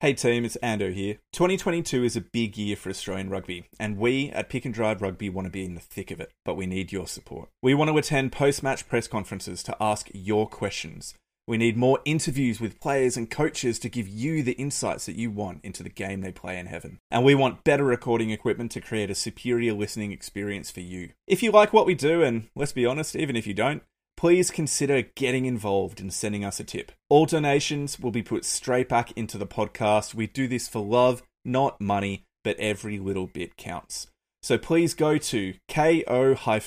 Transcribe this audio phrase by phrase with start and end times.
[0.00, 1.20] Hey team, it's Ando here.
[1.32, 5.30] 2022 is a big year for Australian rugby, and we at Pick and Drive Rugby
[5.30, 7.48] want to be in the thick of it, but we need your support.
[7.62, 11.14] We want to attend post match press conferences to ask your questions.
[11.46, 15.30] We need more interviews with players and coaches to give you the insights that you
[15.30, 16.98] want into the game they play in heaven.
[17.10, 21.12] And we want better recording equipment to create a superior listening experience for you.
[21.26, 23.82] If you like what we do, and let's be honest, even if you don't,
[24.16, 26.92] please consider getting involved and sending us a tip.
[27.08, 30.14] All donations will be put straight back into the podcast.
[30.14, 34.06] We do this for love, not money, but every little bit counts.
[34.42, 36.60] So please go to ko-fi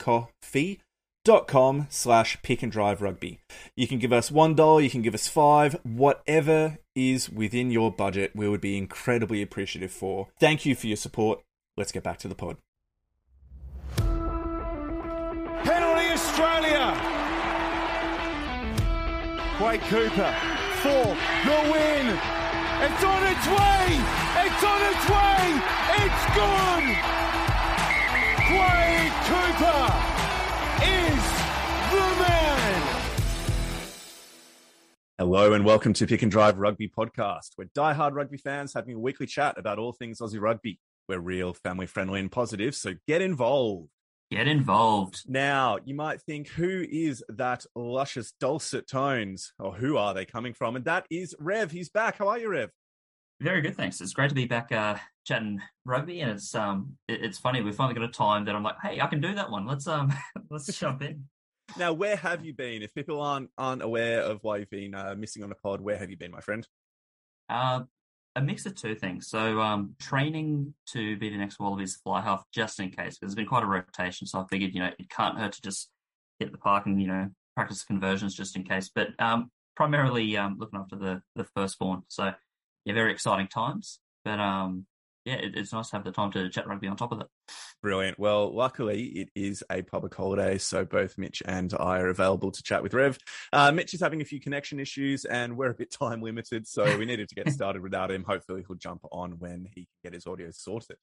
[0.00, 3.38] coffee.com slash pick and drive rugby.
[3.76, 7.92] You can give us one dollar, you can give us five, whatever is within your
[7.92, 10.28] budget, we would be incredibly appreciative for.
[10.38, 11.40] Thank you for your support.
[11.76, 12.56] Let's get back to the pod.
[19.60, 20.34] Quade Cooper
[20.80, 22.06] for the win.
[22.80, 24.00] It's on its way.
[24.40, 25.60] It's on its way.
[26.00, 26.88] It's gone.
[28.48, 29.84] Quade Cooper
[30.82, 31.24] is
[31.92, 32.82] the man.
[35.18, 37.50] Hello and welcome to Pick and Drive Rugby Podcast.
[37.58, 40.80] We're diehard rugby fans having a weekly chat about all things Aussie rugby.
[41.06, 43.90] We're real, family friendly, and positive, so get involved.
[44.30, 45.24] Get involved.
[45.26, 50.54] Now, you might think, who is that luscious dulcet tones, or who are they coming
[50.54, 50.76] from?
[50.76, 51.72] And that is Rev.
[51.72, 52.18] He's back.
[52.18, 52.70] How are you, Rev?
[53.40, 54.00] Very good, thanks.
[54.00, 57.60] It's great to be back uh, chatting rugby, and it's um, it, it's funny.
[57.60, 59.66] We finally got a time that I'm like, hey, I can do that one.
[59.66, 60.12] Let's um,
[60.50, 61.24] let's jump in.
[61.76, 62.82] Now, where have you been?
[62.82, 65.96] If people aren't aren't aware of why you've been uh, missing on a pod, where
[65.96, 66.68] have you been, my friend?
[67.48, 67.80] Uh,
[68.36, 69.28] a mix of two things.
[69.28, 73.18] So, um, training to be the next Wallabies fly half just in case.
[73.18, 75.62] because There's been quite a rotation, so I figured, you know, it can't hurt to
[75.62, 75.90] just
[76.38, 78.90] hit the park and you know practice conversions just in case.
[78.94, 82.02] But um, primarily um, looking after the the firstborn.
[82.08, 82.32] So,
[82.84, 83.98] yeah, very exciting times.
[84.24, 84.86] But um,
[85.24, 87.26] yeah, it, it's nice to have the time to chat rugby on top of it.
[87.82, 88.18] Brilliant.
[88.18, 92.62] Well, luckily it is a public holiday, so both Mitch and I are available to
[92.62, 93.18] chat with Rev.
[93.52, 96.96] Uh, Mitch is having a few connection issues, and we're a bit time limited, so
[96.98, 98.24] we needed to get started without him.
[98.24, 100.96] Hopefully, he'll jump on when he can get his audio sorted.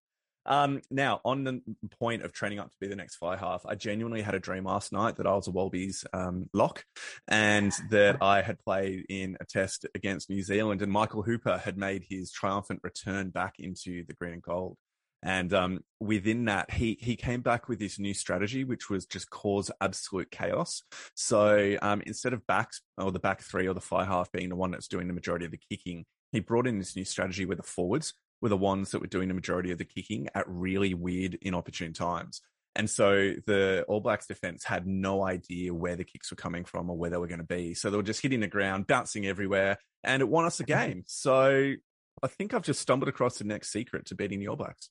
[0.48, 1.62] Um, now, on the
[2.00, 4.64] point of training up to be the next fly half, I genuinely had a dream
[4.64, 6.86] last night that I was a Wallabies um, lock
[7.28, 11.78] and that I had played in a test against New Zealand, and Michael Hooper had
[11.78, 14.78] made his triumphant return back into the green and gold.
[15.24, 19.30] And um, within that, he he came back with this new strategy, which was just
[19.30, 20.84] cause absolute chaos.
[21.16, 24.56] So um, instead of backs or the back three or the fly half being the
[24.56, 27.58] one that's doing the majority of the kicking, he brought in this new strategy where
[27.58, 30.94] the forwards were the ones that were doing the majority of the kicking at really
[30.94, 32.42] weird, inopportune times.
[32.76, 36.92] And so the All Blacks defense had no idea where the kicks were coming from
[36.92, 37.74] or where they were going to be.
[37.74, 41.04] So they were just hitting the ground, bouncing everywhere, and it won us a game.
[41.08, 41.74] So
[42.22, 44.90] I think I've just stumbled across the next secret to beating the All Blacks.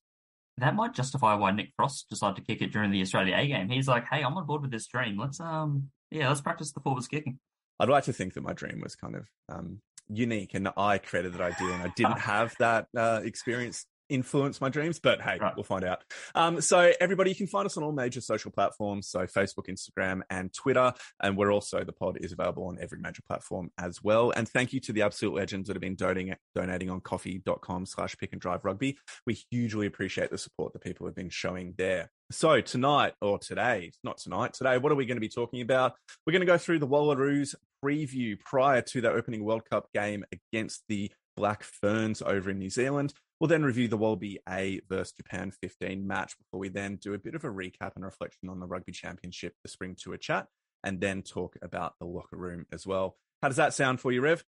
[0.58, 3.68] That might justify why Nick Frost decided to kick it during the Australia A game.
[3.68, 5.18] He's like, "Hey, I'm on board with this dream.
[5.18, 7.38] Let's um, yeah, let's practice the forwards kicking."
[7.78, 11.32] I'd like to think that my dream was kind of um, unique and I created
[11.34, 15.54] that idea and I didn't have that uh, experience influence my dreams, but hey, right.
[15.56, 16.02] we'll find out.
[16.34, 19.08] Um, so everybody, you can find us on all major social platforms.
[19.08, 20.92] So Facebook, Instagram and Twitter.
[21.20, 24.30] And we're also, the pod is available on every major platform as well.
[24.30, 28.16] And thank you to the absolute legends that have been donating, donating on ko-fi.com slash
[28.16, 28.98] pick and drive rugby.
[29.26, 32.10] We hugely appreciate the support that people have been showing there.
[32.32, 35.94] So tonight or today, not tonight, today, what are we going to be talking about?
[36.26, 37.54] We're going to go through the Wallaroos
[37.84, 42.68] preview prior to the opening World Cup game against the Black Ferns over in New
[42.68, 43.14] Zealand.
[43.38, 47.18] We'll then review the Wallaby A versus Japan 15 match before we then do a
[47.18, 50.48] bit of a recap and reflection on the Rugby Championship, the Spring Tour chat,
[50.82, 53.16] and then talk about the locker room as well.
[53.40, 54.42] How does that sound for you, Rev?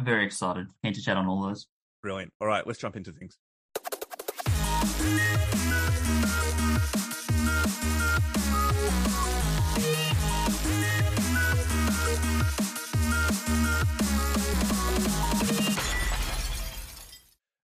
[0.00, 0.68] Very excited.
[0.82, 1.66] Keen to chat on all those.
[2.02, 2.32] Brilliant.
[2.40, 3.36] All right, let's jump into things.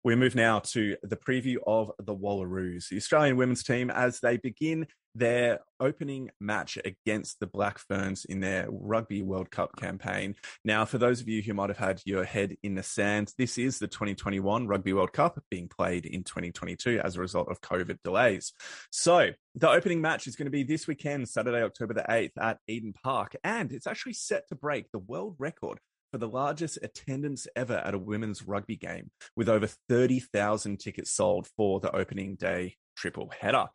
[0.04, 4.36] We move now to the preview of the Wallaroos, the Australian women's team, as they
[4.36, 10.34] begin their opening match against the Black Ferns in their Rugby World Cup campaign.
[10.62, 13.56] Now, for those of you who might have had your head in the sand, this
[13.56, 17.96] is the 2021 Rugby World Cup being played in 2022 as a result of COVID
[18.04, 18.52] delays.
[18.90, 22.58] So, the opening match is going to be this weekend, Saturday, October the 8th at
[22.68, 25.78] Eden Park, and it's actually set to break the world record
[26.14, 31.48] for the largest attendance ever at a women's rugby game, with over 30,000 tickets sold
[31.56, 33.66] for the opening day triple header.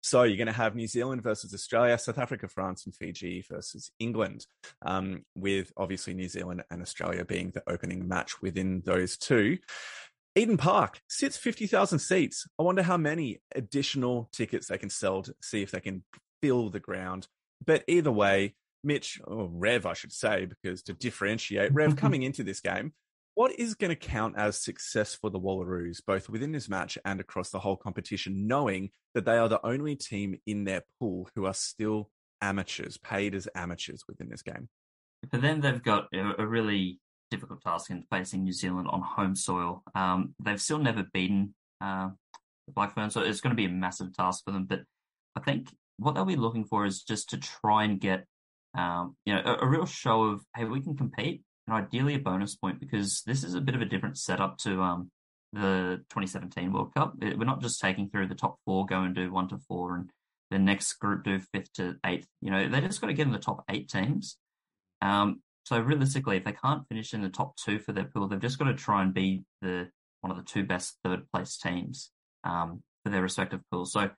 [0.00, 3.90] So you're going to have New Zealand versus Australia, South Africa, France, and Fiji versus
[3.98, 4.46] England,
[4.86, 9.58] um, with obviously New Zealand and Australia being the opening match within those two.
[10.36, 12.46] Eden Park sits 50,000 seats.
[12.60, 16.04] I wonder how many additional tickets they can sell to see if they can
[16.42, 17.26] fill the ground.
[17.66, 18.54] But either way,
[18.84, 22.92] Mitch, or Rev, I should say, because to differentiate, Rev coming into this game,
[23.34, 27.20] what is going to count as success for the Wallaroos, both within this match and
[27.20, 31.46] across the whole competition, knowing that they are the only team in their pool who
[31.46, 32.10] are still
[32.42, 34.68] amateurs, paid as amateurs within this game?
[35.30, 39.82] For them, they've got a really difficult task in facing New Zealand on home soil.
[39.94, 42.08] Um, they've still never beaten uh,
[42.66, 44.64] the Black Ferns, so it's going to be a massive task for them.
[44.64, 44.80] But
[45.36, 48.24] I think what they'll be looking for is just to try and get
[48.78, 52.18] um, you know a, a, real show of hey we can compete and ideally a
[52.18, 55.10] bonus point because this is a bit of a different setup to um,
[55.52, 57.14] the 2017 World Cup.
[57.20, 60.10] We're not just taking through the top four, go and do one to four, and
[60.50, 62.28] the next group do fifth to eighth.
[62.40, 64.36] You know, they just got to get in the top eight teams.
[65.02, 68.40] Um, so realistically, if they can't finish in the top two for their pool, they've
[68.40, 69.88] just got to try and be the
[70.20, 72.10] one of the two best third place teams
[72.44, 73.92] um, for their respective pools.
[73.92, 74.10] So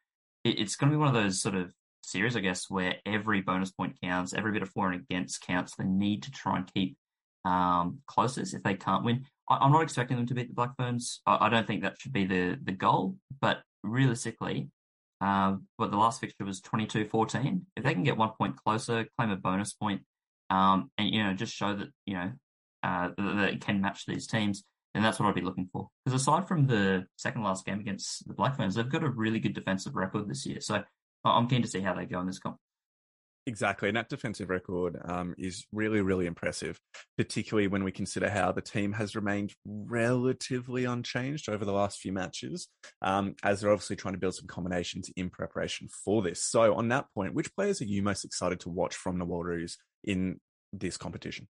[0.45, 3.41] it, it's going to be one of those sort of series, I guess, where every
[3.41, 5.75] bonus point counts, every bit of for and against counts.
[5.77, 6.97] They need to try and keep
[7.45, 9.27] um, closest if they can't win.
[9.49, 11.21] I, am not expecting them to beat the Black Ferns.
[11.27, 13.17] I, I, don't think that should be the, the goal.
[13.41, 14.69] But realistically,
[15.21, 17.63] um, but the last fixture was 22-14.
[17.77, 20.03] If they can get one point closer, claim a bonus point,
[20.49, 22.33] um, and you know just show that you know
[22.83, 24.65] uh, that it can match these teams,
[24.95, 25.89] then that's what I'd be looking for.
[26.05, 29.41] Because aside from the second last game against the Black Ferns, they've got a really
[29.41, 30.61] good defensive record this year.
[30.61, 30.83] So
[31.25, 32.57] I'm keen to see how they go in this comp.
[33.47, 33.89] Exactly.
[33.89, 36.79] And that defensive record um, is really, really impressive,
[37.17, 42.13] particularly when we consider how the team has remained relatively unchanged over the last few
[42.13, 42.69] matches,
[43.01, 46.45] um, as they're obviously trying to build some combinations in preparation for this.
[46.45, 49.77] So, on that point, which players are you most excited to watch from the Wallaroos
[50.05, 50.39] in
[50.73, 51.49] this competition?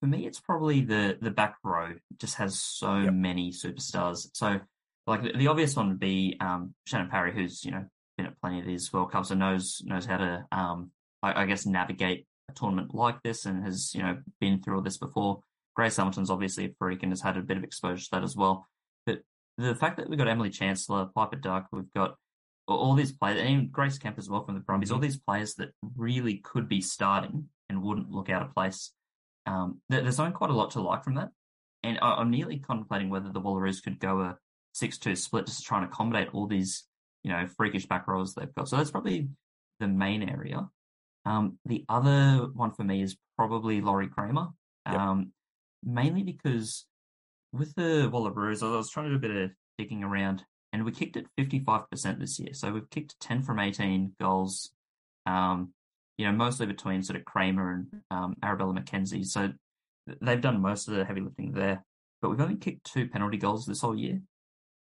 [0.00, 1.90] For me, it's probably the the back row.
[1.90, 3.12] It just has so yep.
[3.12, 4.28] many superstars.
[4.34, 4.60] So,
[5.06, 7.86] like the, the obvious one would be um, Shannon Parry, who's you know
[8.16, 10.90] been at plenty of these World Cups and knows knows how to, um,
[11.22, 14.82] I, I, guess, navigate a tournament like this and has you know been through all
[14.82, 15.40] this before.
[15.74, 18.34] Grace Hamilton's obviously a freak and has had a bit of exposure to that as
[18.34, 18.66] well.
[19.04, 19.20] But
[19.58, 22.16] the fact that we've got Emily Chancellor, Piper Duck, we've got
[22.66, 25.04] all these players, and Grace Kemp as well from the Brumbies, all mm-hmm.
[25.04, 28.92] these players that really could be starting and wouldn't look out of place.
[29.46, 31.28] Um, there's only quite a lot to like from that.
[31.84, 34.38] And I'm nearly contemplating whether the Wallaroos could go a
[34.74, 36.84] 6 2 split just to try and accommodate all these
[37.26, 38.68] you know, freakish back rows they've got.
[38.68, 39.28] So that's probably
[39.80, 40.68] the main area.
[41.24, 44.50] Um, the other one for me is probably Lori Cramer,
[44.86, 45.28] um, yep.
[45.94, 46.86] mainly because
[47.52, 50.92] with the Wallaroos, I was trying to do a bit of digging around, and we
[50.92, 52.54] kicked at 55% this year.
[52.54, 54.70] So we've kicked 10 from 18 goals,
[55.26, 55.72] um,
[56.18, 59.26] you know, mostly between sort of Cramer and um, Arabella McKenzie.
[59.26, 59.50] So
[60.22, 61.84] they've done most of the heavy lifting there,
[62.22, 64.20] but we've only kicked two penalty goals this whole year.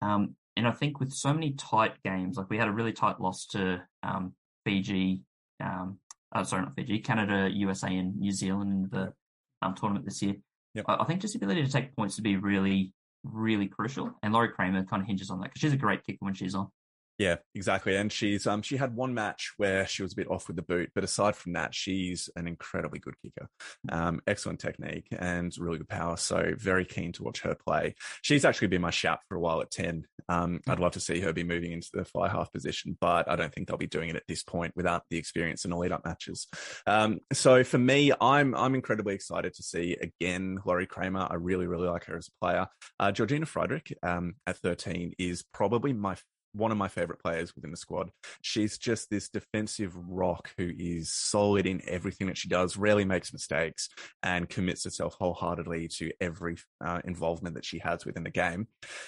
[0.04, 3.20] Um, and I think with so many tight games, like we had a really tight
[3.20, 5.22] loss to um, Fiji,
[5.62, 6.00] um,
[6.34, 9.14] oh, sorry, not Fiji, Canada, USA, and New Zealand in the
[9.62, 10.36] um, tournament this year.
[10.76, 10.86] Yep.
[10.88, 12.94] I, I, think just the ability to take points to be really,
[13.24, 14.12] really crucial.
[14.24, 16.56] And Lori Cramer kind of hinges on that because she's a great kicker when she's
[16.56, 16.70] on.
[17.18, 17.96] Yeah, exactly.
[17.96, 20.62] And she's um she had one match where she was a bit off with the
[20.62, 23.48] boot, but aside from that, she's an incredibly good kicker.
[23.90, 26.18] Um, excellent technique and really good power.
[26.18, 27.96] So very keen to watch her play.
[28.22, 30.06] She's actually been my shout for a while at 10.
[30.28, 33.38] Um, I'd love to see her be moving into the fly half position, but I
[33.38, 35.94] don't think they'll be doing it at this point without the experience in the lead
[35.94, 36.48] up matches.
[36.86, 41.28] Um, so for me, I'm I'm incredibly excited to see again Lori Cramer.
[41.30, 42.68] I really, really like her as a player.
[43.00, 46.18] Uh, Georgina Friedrich um, at 13 is probably my
[46.56, 48.10] one of my favorite players within the squad.
[48.42, 53.34] She's just this defensive rock who is solid in everything that she does, rarely makes
[53.34, 53.90] mistakes,
[54.24, 58.68] and commits herself wholeheartedly to every uh, involvement that she has within the game.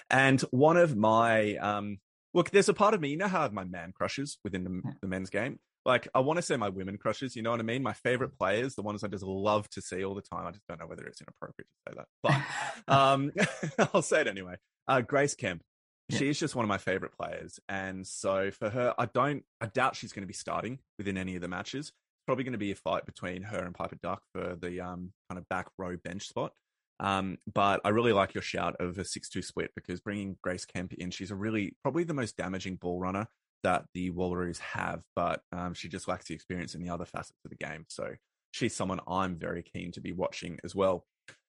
[0.09, 1.99] And one of my, um,
[2.33, 4.63] look, there's a part of me, you know how I have my man crushes within
[4.63, 5.59] the, the men's game?
[5.85, 7.81] Like, I want to say my women crushes, you know what I mean?
[7.81, 10.45] My favorite players, the ones I just love to see all the time.
[10.45, 13.31] I just don't know whether it's inappropriate to say that, but um,
[13.93, 14.55] I'll say it anyway.
[14.85, 15.63] Uh, Grace Kemp
[16.09, 16.19] yeah.
[16.19, 17.59] She's just one of my favorite players.
[17.67, 21.35] And so for her, I don't, I doubt she's going to be starting within any
[21.35, 21.91] of the matches.
[22.25, 25.37] Probably going to be a fight between her and Piper Duck for the um, kind
[25.37, 26.53] of back row bench spot.
[26.99, 30.65] Um, but I really like your shout of a 6 2 split because bringing Grace
[30.65, 33.27] Kemp in, she's a really, probably the most damaging ball runner
[33.63, 37.39] that the Wallaroos have, but um, she just lacks the experience in the other facets
[37.43, 37.85] of the game.
[37.89, 38.13] So
[38.51, 41.05] she's someone I'm very keen to be watching as well.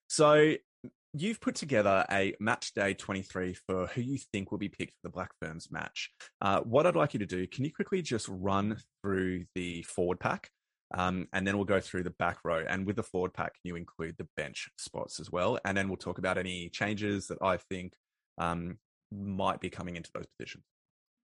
[0.07, 0.55] So
[1.13, 4.99] you've put together a match day 23 for who you think will be picked for
[5.03, 6.09] the Black Ferns match.
[6.41, 10.19] Uh, what I'd like you to do, can you quickly just run through the forward
[10.19, 10.49] pack?
[10.95, 12.63] Um, and then we'll go through the back row.
[12.67, 15.59] And with the forward pack, you include the bench spots as well.
[15.65, 17.93] And then we'll talk about any changes that I think
[18.37, 18.77] um,
[19.11, 20.63] might be coming into those positions.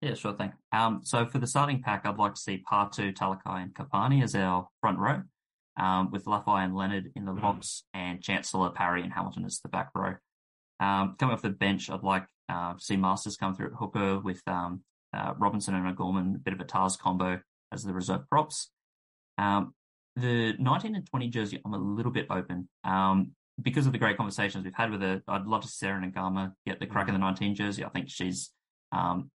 [0.01, 0.53] Yeah, sure thing.
[0.71, 4.35] Um, so for the starting pack, I'd like to see Patu, Talakai, and Karpani as
[4.35, 5.23] our front row,
[5.77, 7.41] um, with Lafai and Leonard in the mm.
[7.41, 10.15] locks, and Chancellor, Parry, and Hamilton as the back row.
[10.79, 14.19] Um, coming off the bench, I'd like uh, to see Masters come through at hooker
[14.19, 14.81] with um,
[15.15, 17.39] uh, Robinson and O'Gorman, a bit of a Tars combo
[17.71, 18.71] as the reserve props.
[19.37, 19.73] Um,
[20.15, 22.69] the 19 and 20 jersey, I'm a little bit open.
[22.83, 26.01] Um, because of the great conversations we've had with her, I'd love to see Sera
[26.01, 27.85] Naiqama get the crack in the 19 jersey.
[27.85, 28.51] I think she's,
[28.91, 29.29] um,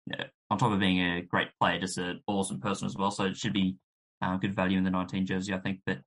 [0.49, 3.11] on top of being a great player, just an awesome person as well.
[3.11, 3.75] So it should be
[4.21, 5.53] uh, good value in the 19 jersey.
[5.53, 5.99] I think that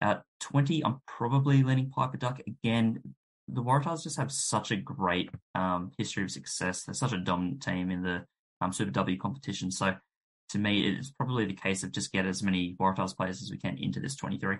[0.00, 2.40] at 20, I'm probably leaning Piper Duck.
[2.46, 3.00] Again,
[3.48, 6.82] the Waratahs just have such a great um, history of success.
[6.82, 8.24] They're such a dominant team in the
[8.60, 9.70] um, Super W competition.
[9.70, 9.94] So
[10.50, 13.58] to me, it's probably the case of just get as many Waratahs players as we
[13.58, 14.58] can into this 23.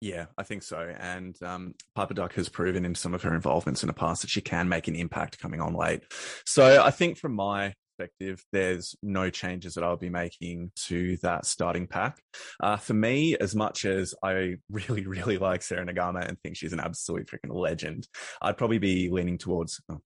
[0.00, 0.94] Yeah, I think so.
[0.98, 4.30] And um, Piper Duck has proven in some of her involvements in the past that
[4.30, 6.02] she can make an impact coming on late.
[6.46, 11.46] So I think from my perspective, there's no changes that I'll be making to that
[11.46, 12.18] starting pack.
[12.60, 16.72] Uh, for me, as much as I really, really like Sera Naiqama and think she's
[16.72, 18.08] an absolute freaking legend,
[18.40, 20.00] I'd probably be leaning towards, oh,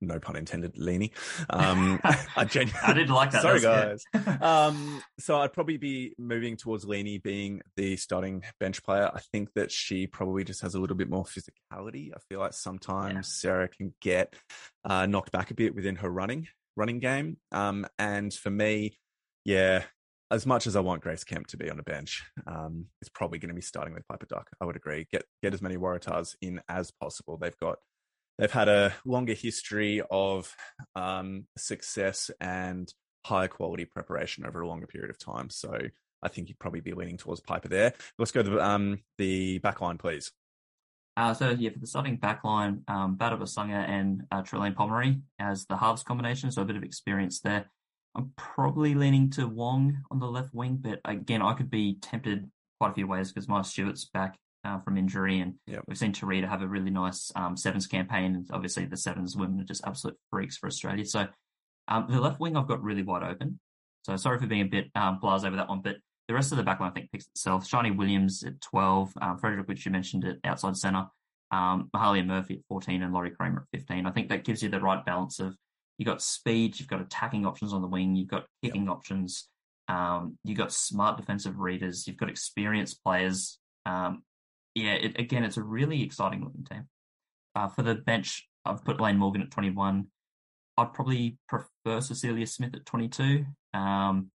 [0.00, 1.12] no pun intended, Leaney.
[1.50, 2.00] Um,
[2.36, 3.42] I, genu- I didn't like that.
[3.42, 4.02] Sorry, guys.
[4.40, 9.10] um, so I'd probably be moving towards Leaney being the starting bench player.
[9.12, 12.10] I think that she probably just has a little bit more physicality.
[12.14, 13.20] I feel like sometimes yeah.
[13.22, 14.34] Sera can get
[14.84, 16.48] uh, knocked back a bit within her running
[16.78, 17.36] running game.
[17.52, 18.98] Um, and for me,
[19.44, 19.82] yeah,
[20.30, 23.38] as much as I want Grace Kemp to be on a bench, um, it's probably
[23.38, 24.48] going to be starting with Piper Duck.
[24.60, 25.06] I would agree.
[25.10, 27.36] Get get as many Waratahs in as possible.
[27.36, 27.78] They've got
[28.38, 30.54] they've had a longer history of
[30.94, 32.92] um, success and
[33.24, 35.50] higher quality preparation over a longer period of time.
[35.50, 35.76] So
[36.22, 37.94] I think you'd probably be leaning towards Piper there.
[38.18, 40.32] Let's go to the, um, the back line, please.
[41.18, 43.34] Uh, so yeah, for the starting back line, um, Bada
[43.88, 47.68] and uh, Trilleen Pomare as the halves combination, so a bit of experience there.
[48.14, 52.48] I'm probably leaning to Wong on the left wing, but again, I could be tempted
[52.78, 55.82] quite a few ways because Myles Stewart's back uh, from injury, and yep.
[55.88, 58.36] we've seen Terita have a really nice um, sevens campaign.
[58.36, 61.04] And obviously, the sevens women are just absolute freaks for Australia.
[61.04, 61.26] So
[61.88, 63.58] um, the left wing I've got really wide open.
[64.02, 65.96] So sorry for being a bit um, blase over that one, but
[66.28, 67.68] the rest of the backline I think picks itself.
[67.68, 71.06] Shani Williams at 12, um, Frederick, which you mentioned at outside centre,
[71.50, 74.06] um, Mahalia Murphy at 14, and Lori Cramer at 15.
[74.06, 75.56] I think that gives you the right balance of
[75.96, 78.92] you've got speed, you've got attacking options on the wing, you've got kicking yep.
[78.92, 79.48] options,
[79.88, 84.22] um, you've got smart defensive readers, you've got experienced players, um,
[84.74, 86.88] yeah, it, again, it's a really exciting looking team.
[87.54, 90.06] Uh, for the bench, I've put Layne Morgan at 21.
[90.76, 93.44] I'd probably prefer Cecilia Smith at 22.
[93.74, 94.30] Um,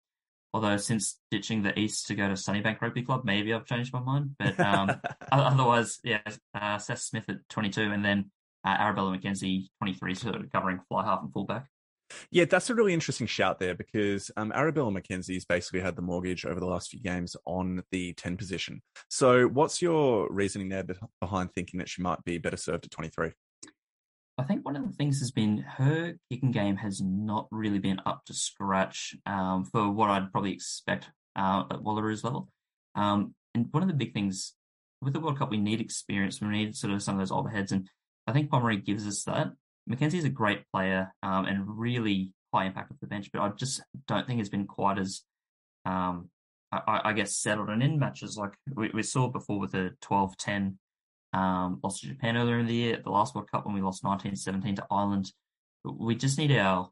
[0.53, 3.99] although since ditching the East to go to Sunnybank Rugby Club, maybe I've changed my
[3.99, 4.35] mind.
[4.37, 4.91] But um,
[5.31, 6.21] otherwise, yeah,
[6.53, 8.31] uh, Seth Smith at 22, and then
[8.65, 11.67] uh, Arabella McKenzie 23, sort of covering fly half and fullback.
[12.29, 16.45] Yeah, that's a really interesting shout there because um, Arabella McKenzie's basically had the mortgage
[16.45, 18.81] over the last few games on the 10 position.
[19.09, 20.85] So, what's your reasoning there
[21.19, 23.31] behind thinking that she might be better served at 23?
[24.37, 28.01] I think one of the things has been her kicking game has not really been
[28.05, 32.49] up to scratch um, for what I'd probably expect uh, at Wallaroos level.
[32.95, 34.55] Um, and one of the big things
[35.01, 36.41] with the World Cup, we need experience.
[36.41, 37.87] We need sort of some of those older heads, and
[38.25, 39.51] I think Pomare gives us that.
[39.89, 43.81] McKenzie's a great player um, and really high impact off the bench, but I just
[44.07, 45.21] don't think it's been quite as,
[45.85, 46.29] um,
[46.71, 47.69] I, I, guess, settled.
[47.69, 50.79] And in matches like we, we saw before with the 12 10
[51.33, 54.03] um, loss to Japan earlier in the year, the last World Cup when we lost
[54.03, 55.31] 19 17 to Ireland,
[55.83, 56.89] we just need our,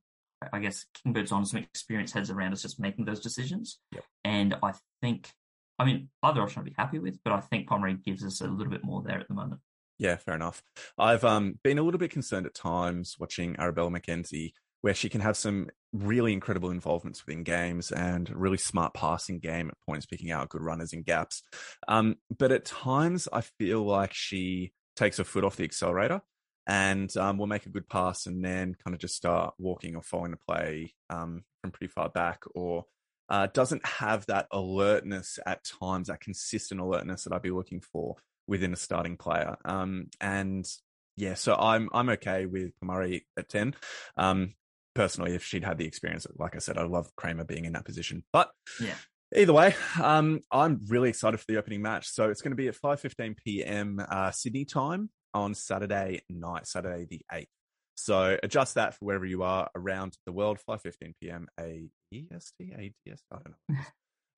[0.52, 3.80] I guess, Kingbirds on some experienced heads around us just making those decisions.
[3.92, 4.04] Yep.
[4.24, 5.30] And I think,
[5.78, 8.48] I mean, either option I'd be happy with, but I think Pomare gives us a
[8.48, 9.62] little bit more there at the moment.
[10.00, 10.64] Yeah, fair enough.
[10.98, 15.22] I've um, been a little bit concerned at times watching Arabella McKenzie, where she can
[15.22, 20.32] have some really incredible involvements within games and really smart passing game at points, picking
[20.32, 21.44] out good runners in gaps.
[21.88, 26.22] Um, but at times, I feel like she takes her foot off the accelerator
[26.68, 30.02] and um, will make a good pass and then kind of just start walking or
[30.02, 32.86] following the play um, from pretty far back or
[33.30, 38.16] uh, doesn't have that alertness at times, that consistent alertness that I'd be looking for
[38.48, 39.56] within a starting player.
[39.64, 40.68] Um, and
[41.16, 43.76] yeah, so I'm I'm okay with Murray at ten.
[44.18, 44.54] Um,
[44.94, 47.86] personally, if she'd had the experience, like I said, I love Cramer being in that
[47.86, 48.24] position.
[48.32, 48.96] But yeah.
[49.34, 52.10] Either way, um, I'm really excited for the opening match.
[52.10, 54.06] So it's going to be at 5:15 p.m.
[54.10, 55.10] Uh, Sydney time.
[55.34, 57.48] on Saturday night, Saturday the 8th.
[57.96, 61.48] So adjust that for wherever you are around the world, 5.15 p.m.
[61.60, 62.92] AEST, I
[63.32, 63.78] don't know.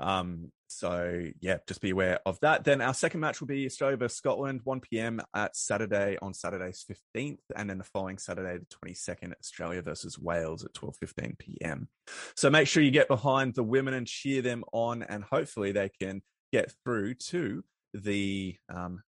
[0.03, 2.63] Um, so yeah, just be aware of that.
[2.63, 5.21] Then our second match will be Australia versus Scotland, 1 p.m.
[5.33, 10.65] at Saturday on Saturday's 15th, and then the following Saturday, the 22nd, Australia versus Wales
[10.65, 11.87] at 12:15 p.m.
[12.35, 15.89] So make sure you get behind the women and cheer them on, and hopefully they
[16.01, 19.01] can get through to the um,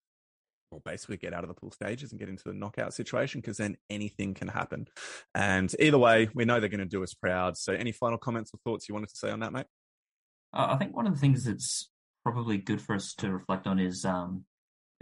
[0.71, 3.57] well, basically get out of the pool stages and get into the knockout situation because
[3.57, 4.87] then anything can happen.
[5.33, 7.57] And either way, we know they're going to do us proud.
[7.57, 9.65] So, any final comments or thoughts you wanted to say on that, mate?
[10.55, 11.89] I think one of the things that's
[12.23, 14.45] probably good for us to reflect on is um,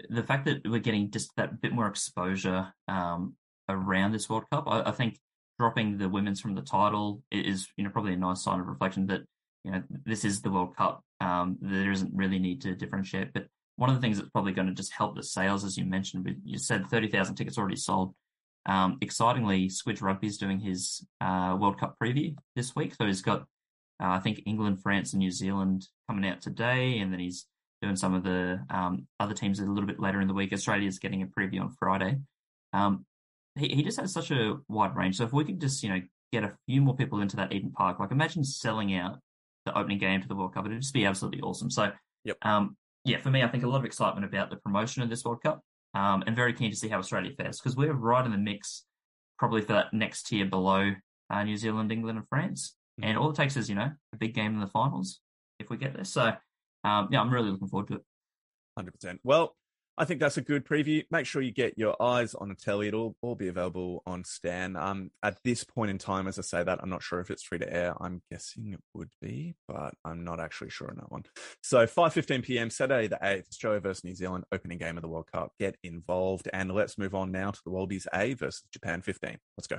[0.10, 3.36] the fact that we're getting just that bit more exposure um,
[3.70, 4.66] around this World Cup.
[4.68, 5.18] I, I, think
[5.60, 9.08] dropping the women's from the title is, you know, probably a nice sign of reflection
[9.08, 9.22] that
[9.64, 11.04] you know this is the World Cup.
[11.22, 13.46] Um, there isn't really need to differentiate, but
[13.78, 16.26] one of the things that's probably going to just help the sales, as you mentioned,
[16.26, 18.14] but you said thirty thousand tickets already sold.
[18.66, 23.22] Um, excitingly, Squidge Rugby is doing his uh, World Cup preview this week, so he's
[23.22, 23.46] got
[24.02, 27.46] uh, I think England, France, and New Zealand coming out today, and then he's
[27.82, 30.54] doing some of the um, other teams a little bit later in the week.
[30.54, 32.18] Australia's getting a preview on Friday.
[32.72, 33.06] Um,
[33.58, 35.18] he, he just has such a wide range.
[35.18, 37.72] So if we could just, you know, get a few more people into that Eden
[37.72, 39.20] Park, like imagine selling out
[39.66, 41.70] the opening game to the World Cup, it'd just be absolutely awesome.
[41.70, 41.92] So,
[42.24, 42.38] yep.
[42.42, 45.24] um, yeah, for me, I think a lot of excitement about the promotion of this
[45.24, 45.62] World Cup,
[45.94, 48.86] um, and very keen to see how Australia fares because we're right in the mix,
[49.38, 50.94] probably for that next tier below
[51.30, 52.76] uh, New Zealand, England, and France.
[53.02, 55.20] And all it takes is, you know, a big game in the finals
[55.60, 56.04] if we get there.
[56.04, 56.34] So,
[56.84, 58.02] um, yeah, I'm really looking forward to it.
[58.78, 59.20] 100%.
[59.24, 59.56] Well,
[59.96, 61.04] I think that's a good preview.
[61.12, 62.88] Make sure you get your eyes on a telly.
[62.88, 64.76] It'll all be available on Stan.
[64.76, 67.44] Um, at this point in time, as I say that, I'm not sure if it's
[67.44, 67.94] free to air.
[68.02, 71.24] I'm guessing it would be, but I'm not actually sure on that one.
[71.62, 72.72] So 5:15 p.m.
[72.72, 75.52] Saturday the 8th, Australia versus New Zealand, opening game of the World Cup.
[75.60, 79.38] Get involved, and let's move on now to the Wallabies A versus Japan 15.
[79.58, 79.78] Let's go.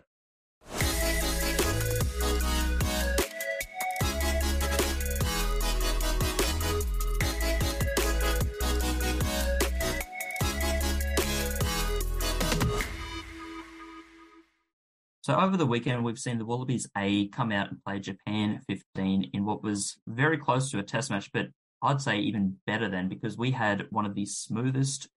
[15.25, 19.31] So over the weekend, we've seen the Wallabies A come out and play Japan 15
[19.33, 21.47] in what was very close to a test match, but
[21.81, 25.09] I'd say even better than because we had one of the smoothest,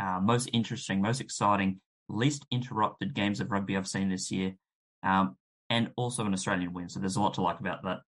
[0.00, 4.54] uh, most interesting, most exciting, least interrupted games of rugby I've seen this year,
[5.02, 5.36] um,
[5.68, 6.88] and also an Australian win.
[6.88, 7.98] So there's a lot to like about that.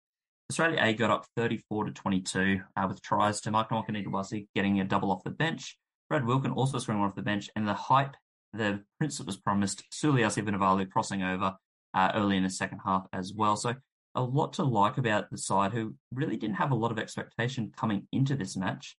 [0.53, 4.85] Australia A got up 34 to 22 uh, with tries to Mark Nawaqanitawase getting a
[4.85, 5.77] double off the bench.
[6.09, 8.15] Brad Wilkin also scoring one off the bench, and the hype
[8.53, 11.57] the prince that was promised, Suliasi Vunivalu crossing over
[11.95, 13.57] uh, early in the second half as well.
[13.57, 13.75] So
[14.15, 17.73] a lot to like about the side who really didn't have a lot of expectation
[17.77, 18.97] coming into this match.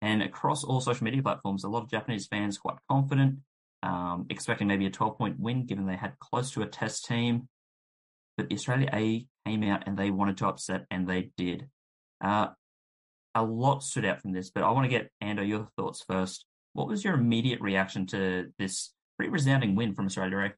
[0.00, 3.38] And across all social media platforms, a lot of Japanese fans quite confident,
[3.82, 7.48] um, expecting maybe a 12 point win given they had close to a test team.
[8.36, 11.68] But the Australia A came out and they wanted to upset, and they did.
[12.22, 12.48] Uh,
[13.34, 16.44] a lot stood out from this, but I want to get Ando your thoughts first.
[16.74, 20.52] What was your immediate reaction to this pretty resounding win from Australia A?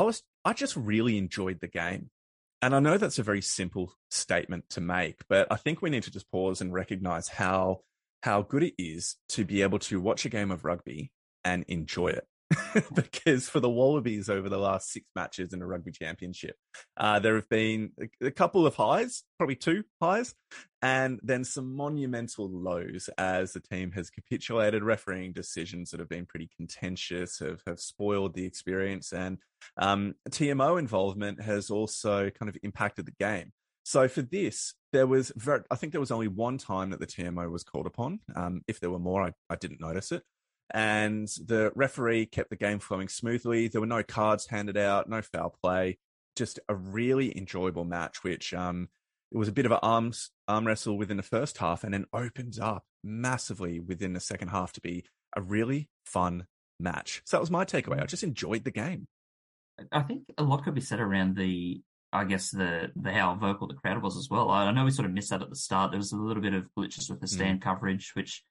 [0.00, 2.10] I was I just really enjoyed the game.
[2.62, 6.02] And I know that's a very simple statement to make, but I think we need
[6.02, 7.80] to just pause and recognize how
[8.22, 11.10] how good it is to be able to watch a game of rugby
[11.44, 12.26] and enjoy it.
[12.94, 16.56] because for the Wallabies over the last six matches in a rugby championship,
[16.96, 20.34] uh, there have been a, a, couple of highs, probably two highs,
[20.82, 24.82] and then some monumental lows as the team has capitulated.
[24.82, 29.38] Refereeing decisions that have been pretty contentious have, have spoiled the experience, and
[29.76, 33.52] um, TMO involvement has also kind of impacted the game.
[33.84, 37.06] So for this, there was very, I think there was only one time that the
[37.06, 38.20] TMO was called upon.
[38.34, 40.22] Um, if there were more, I, I didn't notice it
[40.72, 43.68] and the referee kept the game flowing smoothly.
[43.68, 45.98] There were no cards handed out, no foul play,
[46.36, 48.22] just a really enjoyable match.
[48.22, 48.88] Which um,
[49.32, 52.06] it was a bit of an arms arm wrestle within the first half, and then
[52.12, 55.04] opens up massively within the second half to be
[55.36, 56.46] a really fun
[56.78, 57.22] match.
[57.24, 58.02] So that was my takeaway.
[58.02, 59.06] I just enjoyed the game.
[59.92, 61.80] I think a lot could be said around the,
[62.12, 64.50] I guess the the how vocal the crowd was as well.
[64.50, 65.90] I know we sort of missed that at the start.
[65.90, 67.62] There was a little bit of glitches with the Stan mm.
[67.62, 68.44] coverage, which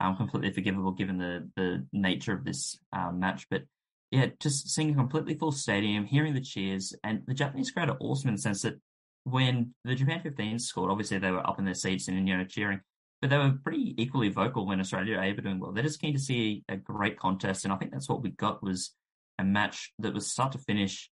[0.00, 3.46] um, completely forgivable given the the nature of this um, match.
[3.50, 3.62] But
[4.10, 7.98] yeah, just seeing a completely full stadium, hearing the cheers, and the Japanese crowd are
[8.00, 8.80] awesome in the sense that
[9.24, 12.44] when the Japan 15 scored, obviously they were up in their seats and you know
[12.44, 12.80] cheering,
[13.20, 15.72] but they were pretty equally vocal when Australia were doing well.
[15.72, 18.62] They're just keen to see a great contest, and I think that's what we got
[18.62, 18.94] was
[19.38, 21.10] a match that was start to finish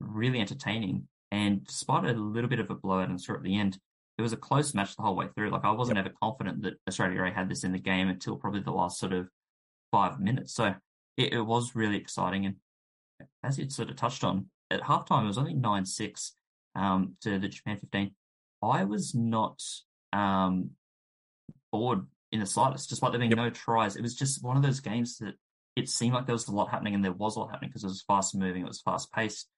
[0.00, 1.08] really entertaining.
[1.30, 3.78] And despite a little bit of a blowout and sort at the end,
[4.18, 5.50] it was a close match the whole way through.
[5.50, 6.06] Like I wasn't yep.
[6.06, 9.28] ever confident that Australia had this in the game until probably the last sort of
[9.92, 10.54] five minutes.
[10.54, 10.74] So
[11.16, 12.44] it, it was really exciting.
[12.46, 12.56] And
[13.44, 16.32] as you sort of touched on, at halftime, it was only 9 6
[16.74, 18.10] um, to the Japan 15.
[18.62, 19.62] I was not
[20.12, 20.70] um,
[21.70, 23.38] bored in the slightest, despite there being yep.
[23.38, 23.96] no tries.
[23.96, 25.34] It was just one of those games that
[25.76, 27.84] it seemed like there was a lot happening, and there was a lot happening because
[27.84, 29.48] it was fast moving, it was fast paced.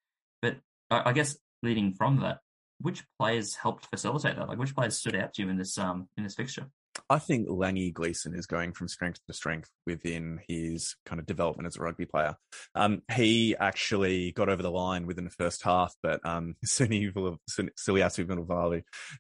[0.43, 0.57] But
[0.91, 2.39] I, I guess leading from that,
[2.81, 4.49] which players helped facilitate that?
[4.49, 6.67] Like which players stood out to you in this um in this fixture?
[7.11, 11.67] I think Langi Gleeson is going from strength to strength within his kind of development
[11.67, 12.37] as a rugby player.
[12.77, 17.43] Um, he actually got over the line within the first half, but um, Suliasi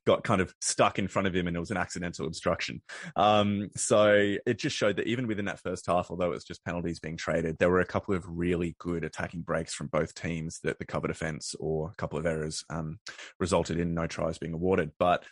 [0.07, 2.81] got kind of stuck in front of him and it was an accidental obstruction.
[3.17, 6.65] Um, so it just showed that even within that first half, although it was just
[6.65, 10.61] penalties being traded, there were a couple of really good attacking breaks from both teams
[10.63, 13.01] that the cover defense or a couple of errors um,
[13.41, 14.93] resulted in no tries being awarded.
[14.97, 15.25] But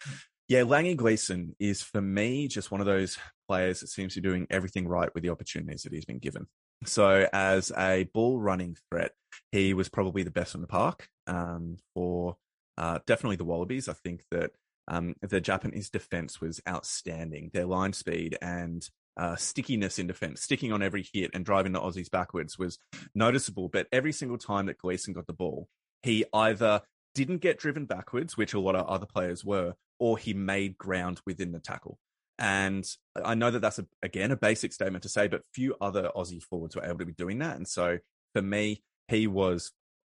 [0.49, 4.29] yeah, Langi Gleeson is for me just one of those players that seems to be
[4.29, 6.47] doing everything right with the opportunities that he's been given.
[6.85, 9.13] So, as a ball running threat,
[9.53, 12.37] he was probably the best in the park um, for
[12.79, 13.89] uh, definitely the Wallabies.
[13.89, 14.53] I think that
[14.87, 17.51] um, the Japanese defense was outstanding.
[17.53, 21.81] Their line speed and uh, stickiness in defense, sticking on every hit and driving the
[21.81, 22.79] Aussies backwards was
[23.15, 23.69] noticeable.
[23.69, 25.69] But every single time that Gleeson got the ball,
[26.03, 26.83] he either
[27.15, 31.21] didn't get driven backwards, which a lot of other players were, or he made ground
[31.27, 31.99] within the tackle.
[32.39, 32.89] And
[33.23, 36.43] I know that that's a, again a basic statement to say, but few other Aussie
[36.43, 37.57] forwards were able to be doing that.
[37.57, 37.99] And so
[38.33, 39.73] for me, he was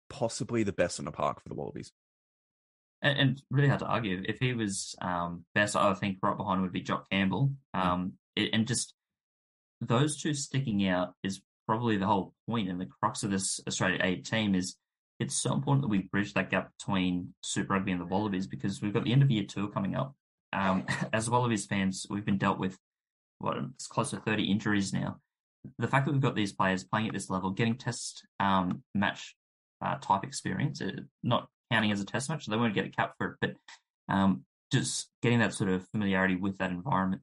[0.09, 1.93] possibly the best in the park for the Wallabies.
[3.01, 4.23] And, and really hard to argue.
[4.25, 7.53] If he was um, best, I think right behind would be Jock Campbell.
[7.75, 8.95] Um, it, and just
[9.81, 13.99] those two sticking out is probably the whole point and the crux of this Australia
[14.03, 14.77] A team is
[15.23, 18.83] it's so important that we bridge that gap between Super Rugby and the Wallabies because
[18.83, 20.15] we've got the end of year tour coming up.
[20.53, 22.77] Um, as Wallabies fans, we've been dealt with
[23.39, 25.19] what it's close to 30 injuries now.
[25.79, 29.37] The fact that we've got these players playing at this level, getting test um, match
[29.81, 30.91] uh, type experience, uh,
[31.23, 34.45] not counting as a test match, they won't get a cap for it, but um,
[34.73, 37.23] just getting that sort of familiarity with that environment,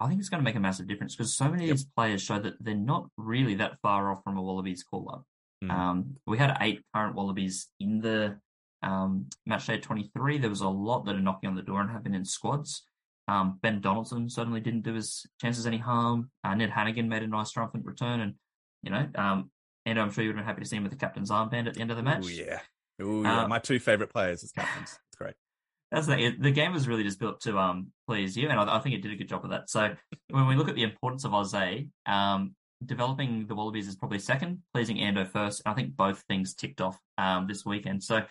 [0.00, 1.72] I think it's going to make a massive difference because so many yep.
[1.72, 5.08] of these players show that they're not really that far off from a Wallabies call
[5.12, 5.24] up.
[5.62, 5.70] Mm.
[5.70, 8.38] Um, we had eight current Wallabies in the
[8.82, 10.38] um, match day 23.
[10.38, 12.84] There was a lot that are knocking on the door and have been in squads.
[13.28, 16.30] Um, ben Donaldson certainly didn't do his chances any harm.
[16.42, 18.34] Uh, Ned Hanigan made a nice triumphant return, and
[18.82, 19.50] you know, um,
[19.86, 21.68] and I'm sure you would have been happy to see him with the captain's armband
[21.68, 22.24] at the end of the match.
[22.24, 22.58] Oh yeah,
[23.00, 24.98] oh yeah, um, my two favorite players as captains.
[25.08, 25.34] It's great.
[25.92, 28.80] That's the, the game was really just built to um, please you, and I, I,
[28.80, 29.70] think it did a good job of that.
[29.70, 29.94] So
[30.30, 34.62] when we look at the importance of Aussie, um, developing the Wallabies is probably second,
[34.72, 35.62] pleasing Ando first.
[35.64, 38.02] And I think both things ticked off um, this weekend.
[38.02, 38.22] So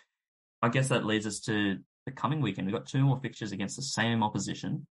[0.62, 2.68] I guess that leads us to the coming weekend.
[2.68, 4.88] We've got two more fixtures against the same opposition.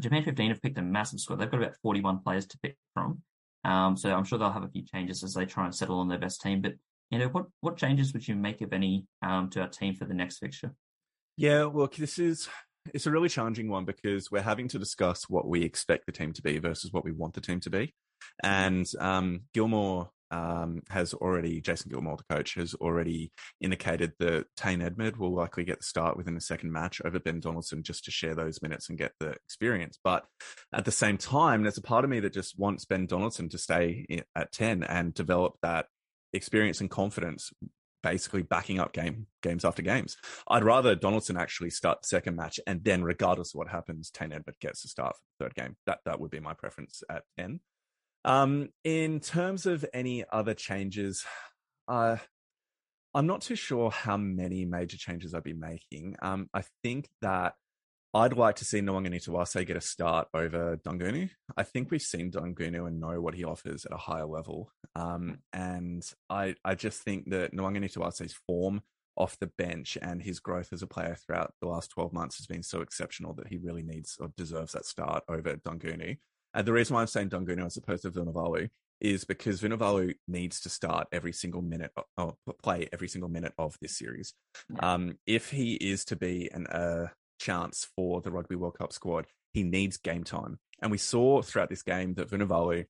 [0.00, 1.36] Japan 15 have picked a massive squad.
[1.36, 3.22] They've got about 41 players to pick from.
[3.64, 6.08] Um, so I'm sure they'll have a few changes as they try and settle on
[6.08, 6.62] their best team.
[6.62, 6.74] But
[7.10, 10.04] you know, what what changes would you make, if any, um, to our team for
[10.04, 10.72] the next fixture?
[11.36, 12.48] Yeah, look, this is
[12.94, 16.32] it's a really challenging one because we're having to discuss what we expect the team
[16.32, 17.94] to be versus what we want the team to be.
[18.42, 24.80] And um, Gilmore um, has already, Jason Gilmore, the coach, has already indicated that Tane
[24.80, 28.10] Edmed will likely get the start within the second match over Ben Donaldson just to
[28.10, 29.98] share those minutes and get the experience.
[30.02, 30.24] But
[30.72, 33.58] at the same time, there's a part of me that just wants Ben Donaldson to
[33.58, 35.86] stay at 10 and develop that
[36.32, 37.50] experience and confidence
[38.02, 40.16] basically backing up game games after games.
[40.48, 44.30] I'd rather Donaldson actually start the second match and then, regardless of what happens, Tane
[44.30, 45.76] Edmed gets to start for the third game.
[45.86, 47.60] That that would be my preference at 10.
[48.24, 51.24] Um, in terms of any other changes,
[51.88, 52.16] uh,
[53.14, 56.16] I'm not too sure how many major changes I'd be making.
[56.22, 57.54] Um, I think that
[58.12, 61.30] I'd like to see Nawaqanitawase get a start over Daugunu.
[61.56, 64.72] I think we've seen Daugunu and know what he offers at a higher level.
[64.96, 68.82] Um, and I, I just think that Nawaqanitawase's form
[69.16, 72.46] off the bench and his growth as a player throughout the last 12 months has
[72.46, 76.16] been so exceptional that he really needs or deserves that start over Daugunu.
[76.54, 80.60] And the reason why I'm saying Daugunu as opposed to Vunivalu is because Vunivalu needs
[80.60, 84.34] to start every single minute, or play every single minute of this series.
[84.68, 84.94] Yeah.
[84.94, 87.06] Um, if he is to be an uh,
[87.38, 90.58] chance for the Rugby World Cup squad, he needs game time.
[90.82, 92.86] And we saw throughout this game that Vunivalu,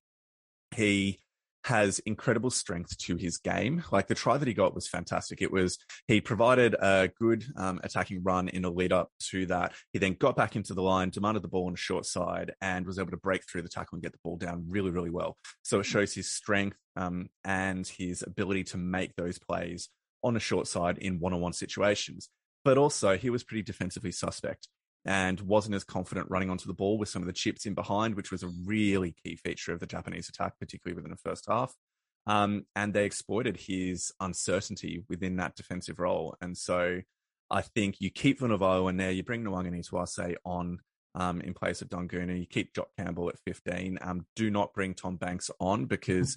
[0.75, 1.21] he
[1.65, 3.85] has incredible strength to his game.
[3.93, 5.43] Like the try that he got was fantastic.
[5.43, 9.73] It was he provided a good um, attacking run in the lead up to that.
[9.93, 12.87] He then got back into the line, demanded the ball on a short side, and
[12.87, 15.37] was able to break through the tackle and get the ball down really, really well.
[15.63, 19.89] So it shows his strength um, and his ability to make those plays
[20.23, 22.29] on a short side in one on one situations.
[22.65, 24.69] But also, he was pretty defensively suspect
[25.05, 28.15] and wasn't as confident running onto the ball with some of the chips in behind,
[28.15, 31.75] which was a really key feature of the Japanese attack, particularly within the first half.
[32.27, 36.37] Um, and they exploited his uncertainty within that defensive role.
[36.41, 37.01] And so
[37.51, 40.79] I think you keep Vunivalu in there, you bring Nawaqanitawase on
[41.15, 43.99] um, in place of Daugunu, you keep Jock Campbell at 15.
[44.01, 46.37] Um, do not bring Tom Banks on because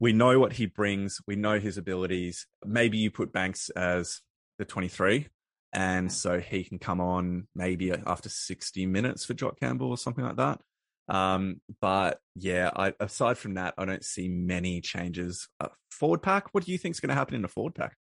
[0.00, 2.46] we know what he brings, we know his abilities.
[2.64, 4.20] Maybe you put Banks as
[4.58, 5.28] the 23
[5.72, 10.24] and so he can come on maybe after 60 minutes for Jock Campbell or something
[10.24, 10.60] like that.
[11.08, 15.48] Um, but yeah, I, aside from that, I don't see many changes.
[15.60, 17.96] Uh, forward pack, what do you think is going to happen in the forward pack?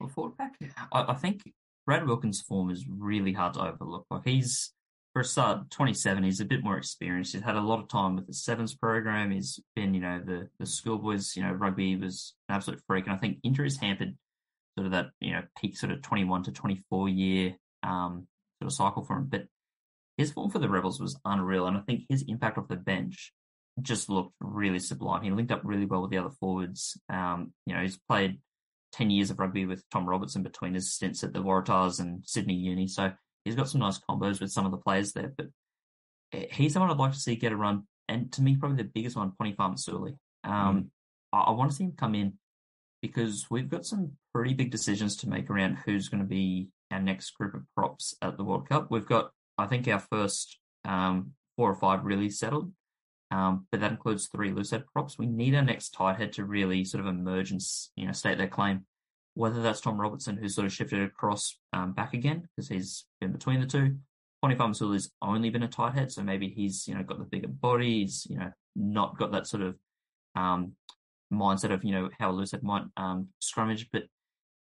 [0.00, 0.56] Well, forward pack,
[0.92, 1.42] I, I, think
[1.86, 4.06] Brad Wilkins' form is really hard to overlook.
[4.10, 4.72] Like he's
[5.12, 6.24] for a start, 27.
[6.24, 7.34] He's a bit more experienced.
[7.34, 9.30] He's had a lot of time with the sevens program.
[9.30, 11.36] He's been, you know, the the schoolboys.
[11.36, 14.16] You know, rugby was an absolute freak, and I think injuries hampered
[14.76, 18.26] sort of that, you know, peak sort of 21 to 24 year um,
[18.60, 19.26] sort of cycle for him.
[19.26, 19.46] But
[20.16, 23.32] his form for the Rebels was unreal, and I think his impact off the bench
[23.82, 25.22] just looked really sublime.
[25.22, 26.98] He linked up really well with the other forwards.
[27.08, 28.38] Um, you know, he's played
[28.92, 32.54] 10 years of rugby with Tom Robertson between his stints at the Waratahs and Sydney
[32.54, 32.86] Uni.
[32.86, 33.12] So
[33.44, 35.32] he's got some nice combos with some of the players there.
[35.36, 35.46] But
[36.30, 37.88] he's someone I'd like to see get a run.
[38.08, 40.16] And to me, probably the biggest one, Poni Fa'amausili.
[40.44, 40.86] Um, mm.
[41.32, 42.34] I, I want to see him come in
[43.04, 47.02] because we've got some pretty big decisions to make around who's going to be our
[47.02, 48.86] next group of props at the World Cup.
[48.90, 52.72] We've got I think our first um, four or five really settled,
[53.30, 55.18] um, but that includes three loose head props.
[55.18, 57.60] We need our next tight head to really sort of emerge and
[57.94, 58.86] you know state their claim.
[59.34, 63.32] Whether that's Tom Robertson, who's sort of shifted across um, back again because he's been
[63.32, 63.96] between the two.
[64.42, 67.48] Poni Fa'amausili's only been a tight head, so maybe he's you know got the bigger
[67.48, 68.00] body.
[68.00, 69.76] He's you know not got that sort of
[70.34, 70.72] um,
[71.32, 74.04] mindset of you know how a loose head might um, scrummage, but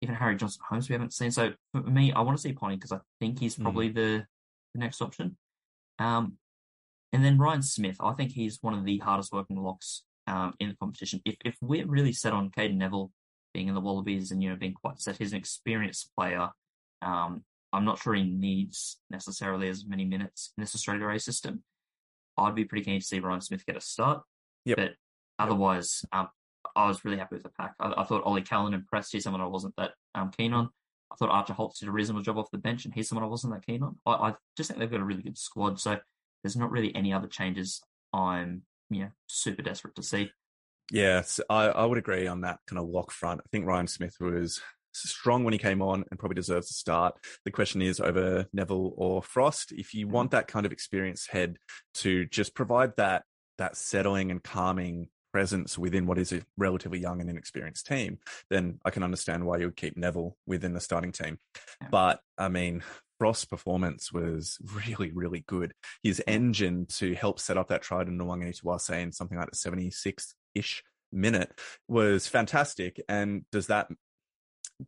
[0.01, 1.31] even Harry Johnson Holmes we haven't seen.
[1.31, 3.63] So for me, I want to see Poni because I think he's hmm.
[3.63, 3.95] probably mm.
[3.95, 4.27] the
[4.75, 5.37] the next option.
[5.99, 6.39] Um,
[7.13, 10.69] and then Ryan Smith, I think he's one of the hardest working locks um, in
[10.69, 11.21] the competition.
[11.25, 13.11] If if we're really set on Cadeyrn Neville
[13.55, 16.49] being in the Wallabies and you know being quite set, he's an experienced player.
[17.03, 21.63] Um, I'm not sure he needs necessarily as many minutes in this Australia A system.
[22.37, 24.23] I'd be pretty keen to see Ryan Smith get a start.
[24.65, 24.77] Yep.
[24.77, 24.91] But
[25.39, 26.29] otherwise, um,
[26.75, 27.75] I was really happy with the pack.
[27.81, 29.13] I, I thought Ollie Callan impressed.
[29.13, 30.71] He's someone I wasn't that um, keen on.
[31.11, 33.29] I thought Archer Holz did a reasonable job off the bench, and he's someone I
[33.29, 33.99] wasn't that keen on.
[34.07, 35.99] I, I just think they've got a really good squad, so
[36.43, 37.83] there's not really any other changes
[38.13, 40.31] I'm you know super desperate to see.
[40.91, 43.41] Yes, I, I would agree on that kind of lock front.
[43.41, 44.61] I think Ryan Smith was
[44.93, 47.19] strong when he came on and probably deserves to start.
[47.45, 49.73] The question is over Neville or Frost.
[49.73, 51.57] If you want that kind of experienced head
[51.95, 53.25] to just provide that
[53.59, 58.19] that settling and calming presence within what is a relatively young and inexperienced team,
[58.51, 61.39] then I can understand why you would keep Neville within the starting team.
[61.91, 62.83] But I mean,
[63.19, 65.73] Frost's performance was really, really good.
[66.03, 70.35] His engine to help set up that try to Nawaqanitawase in something like the 76
[70.55, 71.53] ish minute
[71.89, 73.01] was fantastic.
[73.09, 73.89] And does that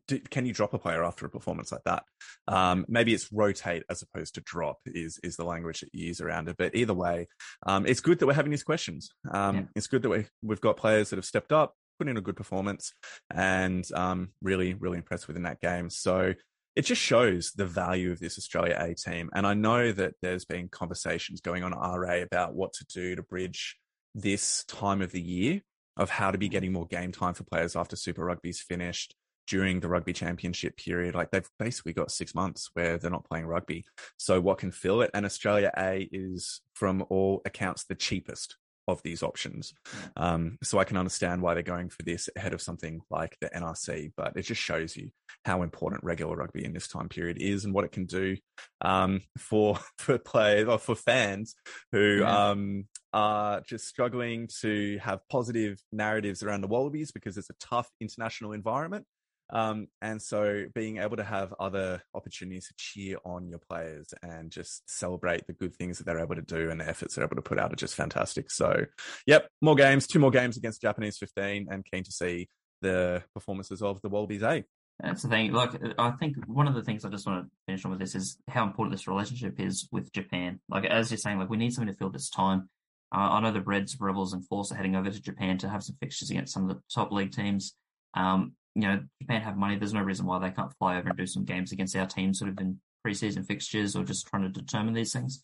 [0.07, 2.03] do, can you drop a player after a performance like that?
[2.47, 6.21] Um, maybe it's rotate as opposed to drop is is the language that you use
[6.21, 6.57] around it.
[6.57, 7.27] But either way,
[7.65, 9.09] um, it's good that we're having these questions.
[9.31, 9.63] Um, yeah.
[9.75, 12.35] It's good that we we've got players that have stepped up, put in a good
[12.35, 12.93] performance,
[13.33, 15.89] and um, really really impressed within that game.
[15.89, 16.33] So
[16.75, 19.29] it just shows the value of this Australia A team.
[19.33, 23.23] And I know that there's been conversations going on RA about what to do to
[23.23, 23.77] bridge
[24.13, 25.61] this time of the year
[25.97, 29.15] of how to be getting more game time for players after Super Rugby's finished
[29.47, 31.15] during the rugby championship period.
[31.15, 33.85] Like they've basically got six months where they're not playing rugby.
[34.17, 35.11] So what can fill it?
[35.13, 39.73] And Australia A is from all accounts the cheapest of these options.
[40.15, 43.49] Um, so I can understand why they're going for this ahead of something like the
[43.49, 45.09] NRC, but it just shows you
[45.43, 48.37] how important regular rugby in this time period is and what it can do
[48.81, 51.55] um, for for players or for fans
[51.91, 52.49] who yeah.
[52.49, 57.89] um, are just struggling to have positive narratives around the Wallabies because it's a tough
[57.99, 59.05] international environment.
[59.49, 64.49] Um, and so being able to have other opportunities to cheer on your players and
[64.49, 67.35] just celebrate the good things that they're able to do and the efforts they're able
[67.35, 68.49] to put out are just fantastic.
[68.49, 68.85] So,
[69.27, 72.49] yep, more games, two more games against Japanese 15, and keen to see
[72.81, 74.63] the performances of the Wallabies A.
[74.99, 75.51] That's the thing.
[75.51, 78.15] Like, I think one of the things I just want to finish on with this
[78.15, 80.59] is how important this relationship is with Japan.
[80.69, 82.69] Like, as you're saying, like we need something to fill this time.
[83.13, 85.83] Uh, I know the Reds, Rebels, and Force are heading over to Japan to have
[85.83, 87.75] some fixtures against some of the top league teams.
[88.13, 89.77] Um, you know, Japan have money.
[89.77, 92.33] There's no reason why they can't fly over and do some games against our team,
[92.33, 95.43] sort of in preseason fixtures or just trying to determine these things.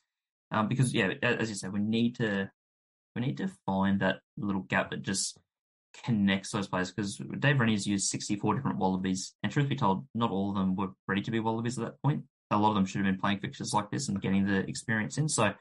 [0.51, 2.49] Um, because yeah, as you said, we need to
[3.15, 5.37] we need to find that little gap that just
[6.03, 6.91] connects those players.
[6.91, 10.75] Because Dave Rennie's used 64 different Wallabies, and truth be told, not all of them
[10.75, 12.23] were ready to be Wallabies at that point.
[12.51, 15.17] A lot of them should have been playing fixtures like this and getting the experience
[15.17, 15.29] in.
[15.29, 15.53] So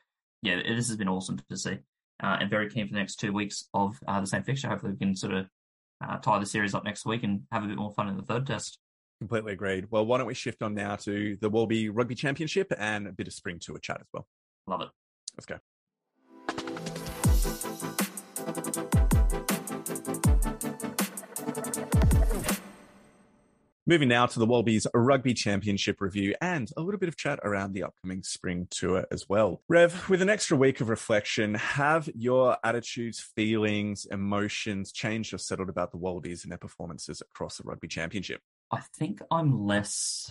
[0.42, 1.78] yeah, this has been awesome to see,
[2.22, 4.68] uh, and very keen for the next two weeks of uh, the same fixture.
[4.68, 5.46] Hopefully, we can sort of
[6.06, 8.22] uh, tie the series up next week and have a bit more fun in the
[8.22, 8.78] third test.
[9.20, 9.86] Completely agreed.
[9.90, 13.26] Well, why don't we shift on now to the Wallaby Rugby Championship and a bit
[13.26, 14.26] of spring tour chat as well.
[14.66, 14.88] Love it.
[15.36, 15.58] Let's go.
[23.90, 27.72] Moving now to the Wallabies Rugby Championship review and a little bit of chat around
[27.72, 29.62] the upcoming spring tour as well.
[29.68, 35.68] Rev, with an extra week of reflection, have your attitudes, feelings, emotions changed or settled
[35.68, 38.40] about the Wallabies and their performances across the Rugby Championship?
[38.70, 40.30] I think I'm less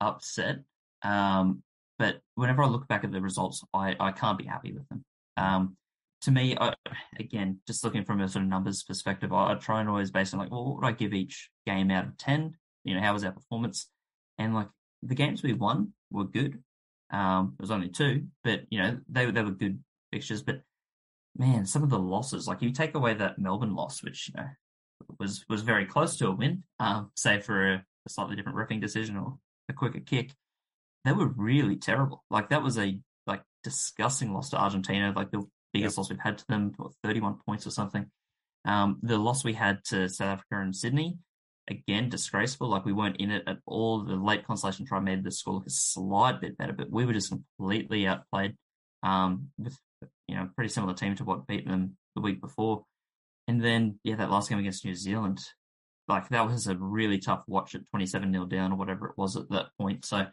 [0.00, 0.60] upset,
[1.02, 1.62] um,
[1.98, 5.04] but whenever I look back at the results, I, I can't be happy with them.
[5.36, 5.76] Um,
[6.24, 6.72] to me, I,
[7.20, 10.32] again, just looking from a sort of numbers perspective, I, I try and always base
[10.32, 12.54] on like, well, what would I give each game out of 10?
[12.84, 13.90] You know, how was our performance?
[14.38, 14.68] And like
[15.02, 16.62] the games we won were good.
[17.10, 20.42] Um, it was only two, but you know, they, they were good fixtures.
[20.42, 20.62] But
[21.36, 24.48] man, some of the losses, like you take away that Melbourne loss, which, you know,
[25.20, 28.80] was, was very close to a win, um, say for a, a slightly different riffing
[28.80, 29.36] decision or
[29.68, 30.32] a quicker kick.
[31.04, 32.24] They were really terrible.
[32.30, 35.12] Like that was a like disgusting loss to Argentina.
[35.14, 35.98] Like the biggest yep.
[35.98, 38.06] loss we've had to them, 31 points or something.
[38.64, 41.18] Um, the loss we had to South Africa and Sydney,
[41.68, 42.68] again, disgraceful.
[42.68, 44.04] Like we weren't in it at all.
[44.04, 47.12] The late consolation try made the score look a slight bit better, but we were
[47.12, 48.56] just completely outplayed
[49.02, 49.76] um, with,
[50.28, 52.84] you know, pretty similar team to what beat them the week before.
[53.46, 55.40] And then, yeah, that last game against New Zealand,
[56.08, 59.36] like that was a really tough watch at 27 nil down or whatever it was
[59.36, 60.04] at that point.
[60.04, 60.26] So,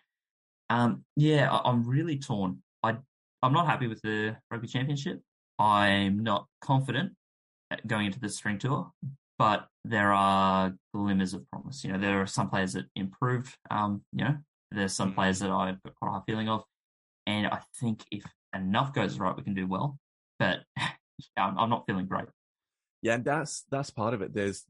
[0.69, 2.61] um, yeah, I, I'm really torn.
[2.81, 2.95] I,
[3.41, 5.21] I'm not happy with the rugby championship.
[5.61, 7.13] I'm not confident
[7.85, 8.91] going into the spring tour,
[9.37, 11.83] but there are glimmers of promise.
[11.83, 13.55] You know, there are some players that improved.
[13.69, 14.37] Um, you know,
[14.71, 15.15] there's some mm.
[15.15, 16.63] players that I've got quite a high feeling of,
[17.27, 18.23] and I think if
[18.55, 19.99] enough goes right, we can do well.
[20.39, 20.61] But
[21.37, 22.25] I'm, I'm not feeling great.
[23.03, 24.33] Yeah, and that's that's part of it.
[24.33, 24.65] There's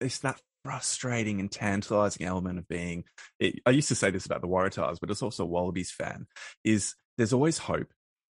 [0.00, 3.04] it's that frustrating and tantalizing element of being.
[3.40, 6.26] It, I used to say this about the Waratahs, but it's also a Wallabies fan.
[6.64, 7.88] Is there's always hope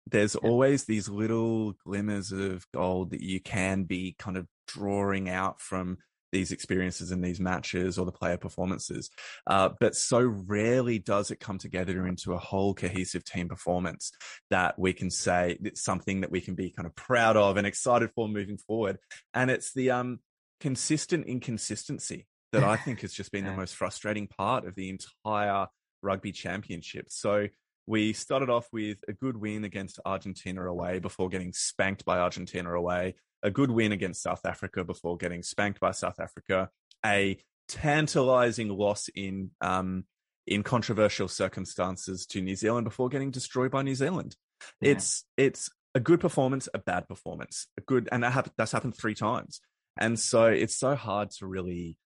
[0.10, 5.62] there's always these little glimmers of gold that you can be kind of drawing out
[5.62, 5.98] from
[6.32, 9.10] these experiences and these matches or the player performances.
[9.48, 14.12] Uh, but so rarely does it come together into a whole cohesive team performance
[14.50, 17.66] that we can say it's something that we can be kind of proud of and
[17.66, 18.98] excited for moving forward.
[19.34, 20.20] And it's the um,
[20.60, 23.52] consistent inconsistency that I think has just been yeah.
[23.52, 25.68] the most frustrating part of the entire
[26.02, 27.08] rugby championship.
[27.10, 27.48] So
[27.90, 32.72] we started off with a good win against Argentina away before getting spanked by Argentina
[32.72, 36.70] away, a good win against South Africa before getting spanked by South Africa,
[37.04, 40.04] a tantalizing loss in um,
[40.46, 44.36] in controversial circumstances to New Zealand before getting destroyed by New Zealand.
[44.82, 44.92] Yeah.
[44.92, 49.16] It's it's a good performance, a bad performance, a good, and that that's happened three
[49.16, 49.62] times.
[49.98, 51.98] And so it's so hard to really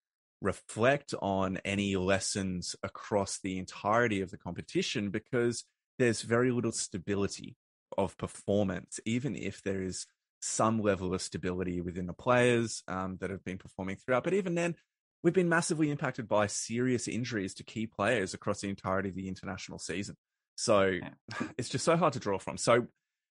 [0.43, 5.63] reflect on any lessons across the entirety of the competition because
[5.97, 7.55] there's very little stability
[7.97, 10.05] of performance, even if there is
[10.41, 14.25] some level of stability within the players um, that have been performing throughout.
[14.25, 14.75] But even then,
[15.23, 19.29] we've been massively impacted by serious injuries to key players across the entirety of the
[19.29, 20.17] international season.
[20.55, 21.09] So yeah.
[21.57, 22.57] it's just so hard to draw from.
[22.57, 22.87] So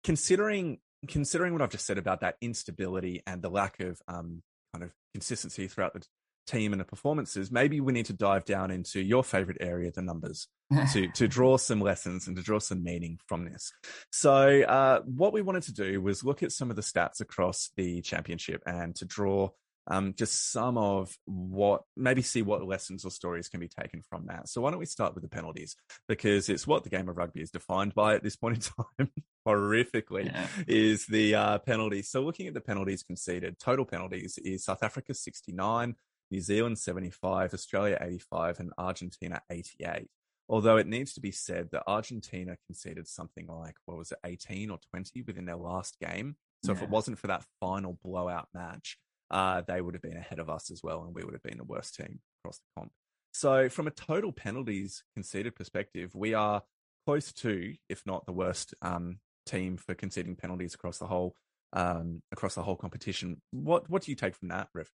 [0.03, 4.41] considering considering what I've just said about that instability and the lack of um,
[4.73, 6.03] kind of consistency throughout the
[6.47, 10.01] team and the performances, maybe we need to dive down into your favorite area, the
[10.01, 10.47] numbers,
[10.93, 13.71] to to draw some lessons and to draw some meaning from this.
[14.11, 17.71] So, uh, what we wanted to do was look at some of the stats across
[17.77, 19.49] the championship and to draw
[19.89, 24.25] um, just some of what maybe see what lessons or stories can be taken from
[24.27, 24.49] that.
[24.49, 25.75] So why don't we start with the penalties
[26.07, 29.11] because it's what the game of rugby is defined by at this point in time.
[29.47, 30.47] horrifically yeah.
[30.67, 32.09] is the uh, penalties.
[32.09, 35.95] So looking at the penalties conceded, total penalties is South Africa 69,
[36.31, 40.09] New Zealand 75, Australia 85, and Argentina 88.
[40.49, 44.69] Although it needs to be said that Argentina conceded something like, what was it, 18
[44.69, 46.37] or 20 within their last game.
[46.63, 46.77] So yeah.
[46.77, 48.97] if it wasn't for that final blowout match,
[49.29, 51.57] uh, they would have been ahead of us as well, and we would have been
[51.57, 52.91] the worst team across the comp.
[53.33, 56.63] So from a total penalties conceded perspective, we are
[57.05, 61.35] close to, if not the worst um, team for conceding penalties across the whole
[61.73, 63.41] um, across the whole competition.
[63.51, 64.89] What what do you take from that, Rev?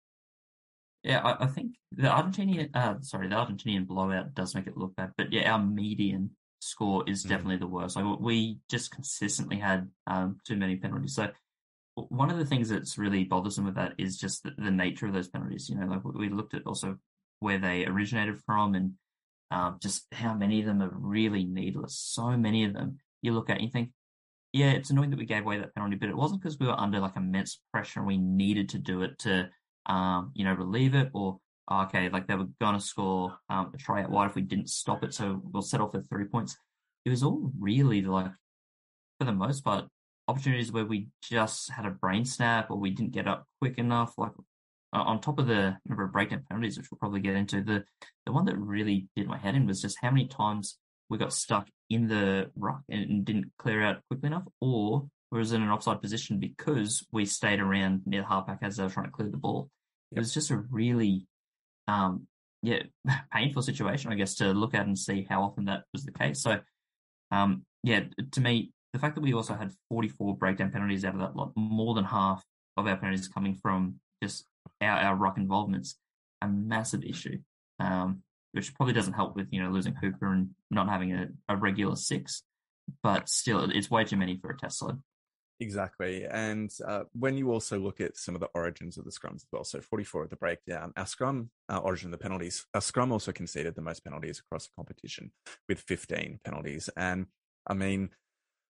[1.03, 4.95] Yeah, I, I, think the Argentinian, uh, sorry, the Argentinian blowout does make it look
[4.95, 7.29] bad, but yeah, our median score is mm.
[7.29, 7.95] definitely the worst.
[7.95, 11.15] Like we just consistently had um, too many penalties.
[11.15, 11.29] So
[11.95, 15.13] one of the things that's really bothersome with that is just the, the nature of
[15.13, 15.69] those penalties.
[15.69, 16.97] You know, like we looked at also
[17.39, 18.93] where they originated from and
[19.49, 21.97] um, just how many of them are really needless.
[21.97, 23.89] So many of them you look at and you think,
[24.53, 26.79] yeah, it's annoying that we gave away that penalty, but it wasn't because we were
[26.79, 29.49] under like immense pressure and we needed to do it to
[29.85, 33.71] um, you know, relieve it, or oh, okay, like they were going to score um,
[33.73, 36.57] a try out wide if we didn't stop it, so we'll settle for three points.
[37.05, 38.31] It was all really like,
[39.19, 39.85] for the most part,
[40.27, 44.13] opportunities where we just had a brain snap or we didn't get up quick enough.
[44.17, 44.31] Like
[44.93, 47.83] on top of the number of breakdown penalties, which we'll probably get into, the
[48.25, 50.77] the one that really did my head in was just how many times
[51.09, 55.07] we got stuck in the ruck and, and didn't clear out quickly enough, or
[55.37, 58.89] was in an offside position because we stayed around near the halfback as they were
[58.89, 59.69] trying to clear the ball.
[60.11, 60.17] Yep.
[60.17, 61.25] It was just a really,
[61.87, 62.27] um,
[62.61, 62.83] yeah,
[63.33, 66.41] painful situation, I guess, to look at and see how often that was the case.
[66.41, 66.59] So,
[67.31, 68.01] um, yeah,
[68.31, 71.53] to me, the fact that we also had 44 breakdown penalties out of that lot,
[71.55, 72.43] more than half
[72.75, 74.45] of our penalties coming from just
[74.81, 75.95] our, our ruck involvements,
[76.41, 77.37] a massive issue,
[77.79, 78.21] um,
[78.51, 81.95] which probably doesn't help with, you know, losing Hooper and not having a, a regular
[81.95, 82.43] six,
[83.01, 84.97] but still, it's way too many for a test side.
[85.61, 86.25] Exactly.
[86.25, 89.45] And uh, when you also look at some of the origins of the scrums as
[89.51, 93.31] well, so 44 at the breakdown, our scrum origin of the penalties, our scrum also
[93.31, 95.31] conceded the most penalties across the competition
[95.69, 96.89] with 15 penalties.
[96.97, 97.27] And
[97.67, 98.09] I mean,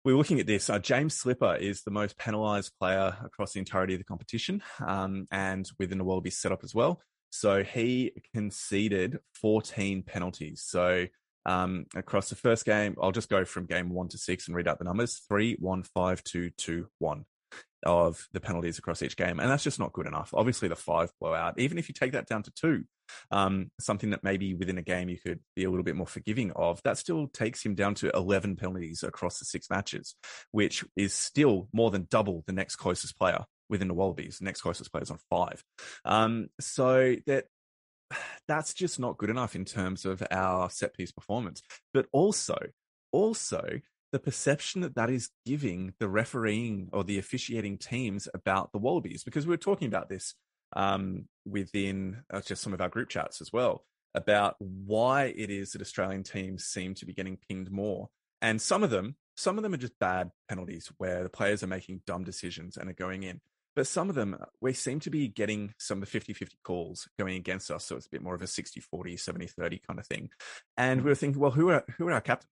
[0.03, 0.67] we're looking at this.
[0.67, 5.27] Uh, James Slipper is the most penalised player across the entirety of the competition um,
[5.31, 7.01] and within the Wallabies setup as well.
[7.29, 10.63] So he conceded 14 penalties.
[10.65, 11.05] So
[11.49, 12.95] um, across the first game.
[13.01, 15.81] I'll just go from game one to six and read out the numbers three, one,
[15.83, 17.25] five, two, two, one
[17.83, 19.39] of the penalties across each game.
[19.39, 20.29] And that's just not good enough.
[20.33, 22.83] Obviously, the five blowout, even if you take that down to two,
[23.31, 26.51] um, something that maybe within a game you could be a little bit more forgiving
[26.51, 30.15] of, that still takes him down to 11 penalties across the six matches,
[30.51, 34.39] which is still more than double the next closest player within the Wallabies.
[34.39, 35.63] Next closest player is on five.
[36.05, 37.45] Um, so that
[38.49, 41.61] that's just not good enough in terms of our set piece performance.
[41.93, 42.57] But also,
[43.11, 43.79] also
[44.11, 49.23] the perception that that is giving the refereeing or the officiating teams about the Wallabies,
[49.23, 50.33] because we were talking about this
[50.75, 53.85] um, within uh, just some of our group chats as well
[54.15, 58.09] about why it is that Australian teams seem to be getting pinged more.
[58.41, 61.67] And some of them, some of them are just bad penalties where the players are
[61.67, 63.41] making dumb decisions and are going in.
[63.75, 66.57] But some of them, uh, we seem to be getting some of the 50 50
[66.63, 67.85] calls going against us.
[67.85, 70.29] So it's a bit more of a 60 40, 70 30 kind of thing.
[70.77, 72.49] And we were thinking, well, who are, who are our captains?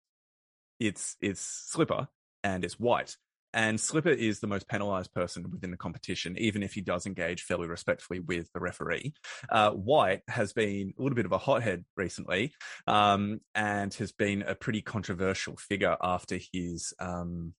[0.80, 2.07] It's, it's Slipper
[2.43, 3.18] and it's White.
[3.53, 7.41] And Slipper is the most penalised person within the competition, even if he does engage
[7.41, 9.13] fairly respectfully with the referee.
[9.49, 12.53] Uh, White has been a little bit of a hothead recently
[12.86, 17.53] um, and has been a pretty controversial figure after his um,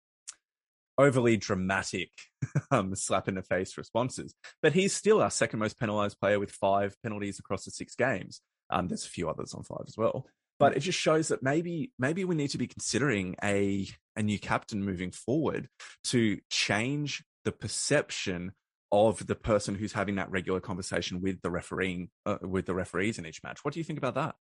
[0.99, 2.11] overly dramatic
[2.70, 4.34] um, slap in the face responses.
[4.61, 8.40] But he's still our second most penalised player with five penalties across the six games.
[8.70, 10.26] Um, there's a few others on five as well.
[10.59, 14.40] But it just shows that maybe maybe we need to be considering a a new
[14.40, 15.68] captain moving forward
[16.05, 18.53] to change the perception
[18.90, 23.18] of the person who's having that regular conversation with the refereeing uh, with the referees
[23.18, 23.64] in each match.
[23.64, 24.34] What do you think about that?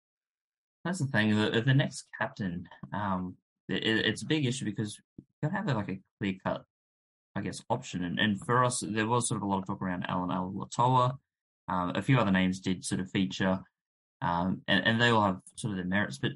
[0.85, 1.35] That's the thing.
[1.35, 3.37] The, the next captain, um,
[3.69, 5.01] it, it's a big issue because
[5.45, 6.65] you have like a clear cut,
[7.37, 8.05] I guess, option.
[8.05, 11.17] And, and for us, there was sort of a lot of talk around Allan Alaalatoa.
[11.69, 13.59] Um, a few other names did sort of feature,
[14.21, 16.19] um, and, and they all have sort of their merits.
[16.19, 16.33] But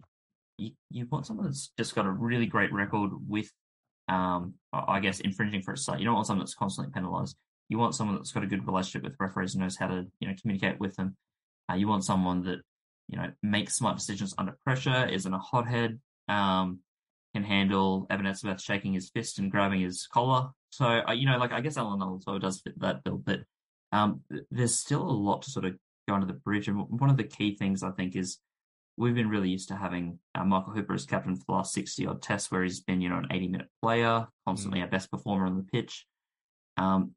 [0.56, 3.50] you, you want someone that's just got a really great record with,
[4.08, 5.98] um, I guess, infringing for a site.
[5.98, 7.36] You don't want someone that's constantly penalised.
[7.68, 10.28] You want someone that's got a good relationship with referees and knows how to, you
[10.28, 11.16] know, communicate with them.
[11.70, 12.60] Uh, you want someone that,
[13.08, 16.78] you know, makes smart decisions under pressure, isn't a hothead, um,
[17.38, 20.48] can handle Evan Smith shaking his fist and grabbing his collar.
[20.70, 23.40] So, uh, you know, like I guess Allan also does fit that bill, but
[23.92, 25.76] um, there's still a lot to sort of
[26.08, 26.68] go under the bridge.
[26.68, 28.38] And one of the key things I think is
[28.96, 32.06] we've been really used to having uh, Michael Hooper as captain for the last 60
[32.06, 34.82] odd tests where he's been, you know, an 80 minute player, constantly mm.
[34.82, 36.06] our best performer on the pitch.
[36.76, 37.12] Um,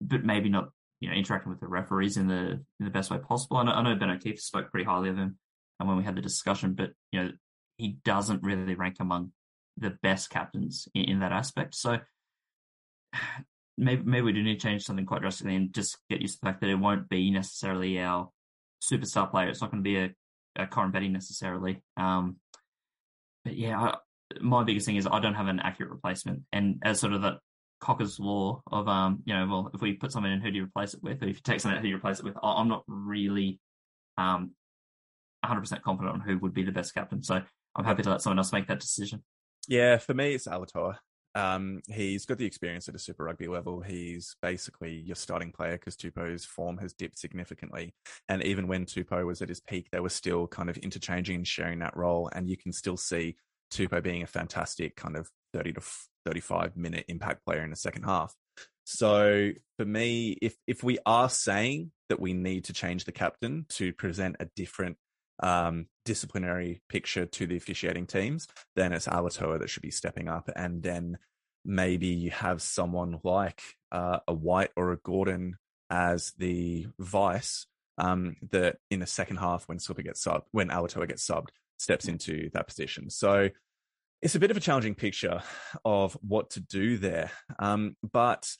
[0.00, 3.18] but maybe not, you know, interacting with the referees in the in the best way
[3.18, 3.58] possible.
[3.58, 5.38] I know, I know Ben O'Keeffe spoke pretty highly of him
[5.78, 7.30] and when we had the discussion, but you know,
[7.76, 9.32] he doesn't really rank among
[9.80, 11.74] the best captains in, in that aspect.
[11.74, 11.98] So
[13.76, 16.40] maybe maybe we do need to change something quite drastically and just get used to
[16.42, 18.30] the fact that it won't be necessarily our
[18.82, 19.48] superstar player.
[19.48, 20.10] It's not going to be a,
[20.56, 21.82] a Koroibete necessarily.
[21.96, 22.36] Um,
[23.44, 23.96] but yeah, I,
[24.40, 27.38] my biggest thing is I don't have an accurate replacement, and as sort of that
[27.80, 30.64] Cocker's law of um, you know, well, if we put someone in, who do you
[30.64, 31.22] replace it with?
[31.22, 32.36] Or if you take someone out, who do you replace it with?
[32.42, 33.58] I'm not really
[34.18, 34.50] um
[35.44, 37.22] 100% confident on who would be the best captain.
[37.22, 37.40] So
[37.74, 39.22] I'm happy to let someone else make that decision.
[39.70, 40.96] Yeah, for me, it's Alaalatoa.
[41.36, 43.80] Um, he's got the experience at a Super Rugby level.
[43.80, 47.94] He's basically your starting player because Tupou's form has dipped significantly.
[48.28, 51.46] And even when Tupou was at his peak, they were still kind of interchanging and
[51.46, 52.28] sharing that role.
[52.34, 53.36] And you can still see
[53.72, 55.82] Tupou being a fantastic kind of 30 to
[56.26, 58.34] 35 minute impact player in the second half.
[58.82, 63.66] So for me, if if we are saying that we need to change the captain
[63.68, 64.96] to present a different
[65.40, 70.50] um, disciplinary picture to the officiating teams, then it's Alatoa that should be stepping up.
[70.56, 71.18] And then
[71.64, 75.54] maybe you have someone like uh, a White or a Gordon
[75.88, 81.06] as the vice um, that in the second half when Super gets subbed, when Alatoa
[81.06, 83.08] gets subbed, steps into that position.
[83.08, 83.50] So
[84.20, 85.42] it's a bit of a challenging picture
[85.84, 87.30] of what to do there.
[87.60, 88.50] Um, but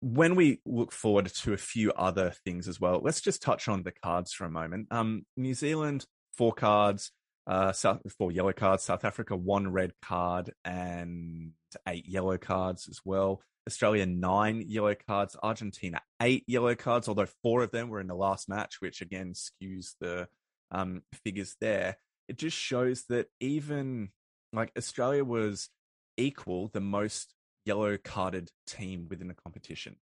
[0.00, 3.84] when we look forward to a few other things as well, let's just touch on
[3.84, 4.88] the cards for a moment.
[4.90, 6.06] Um, New Zealand,
[6.36, 7.12] four cards,
[7.46, 8.82] uh, South, four yellow cards.
[8.82, 11.52] South Africa, one red card and
[11.88, 13.42] eight yellow cards as well.
[13.66, 15.36] Australia, nine yellow cards.
[15.42, 19.34] Argentina, eight yellow cards, although four of them were in the last match, which again
[19.34, 20.28] skews the
[20.70, 21.96] um, figures there.
[22.28, 24.10] It just shows that even
[24.52, 25.68] like Australia was
[26.16, 29.96] equal the most yellow carded team within the competition.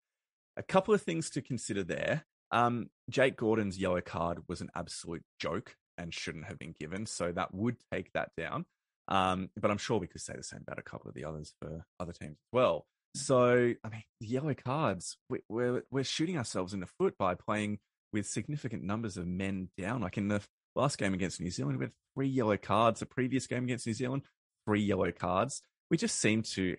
[0.56, 2.24] A couple of things to consider there.
[2.50, 7.32] Um, Jake Gordon's yellow card was an absolute joke and shouldn't have been given, so
[7.32, 8.64] that would take that down.
[9.08, 11.54] Um, but I'm sure we could say the same about a couple of the others
[11.60, 12.86] for other teams as well.
[13.14, 17.34] So, I mean, the yellow cards, we, we're, we're shooting ourselves in the foot by
[17.34, 17.78] playing
[18.12, 20.02] with significant numbers of men down.
[20.02, 20.42] Like in the
[20.76, 23.00] last game against New Zealand, we had three yellow cards.
[23.00, 24.22] The previous game against New Zealand,
[24.66, 25.62] three yellow cards.
[25.90, 26.76] We just seem to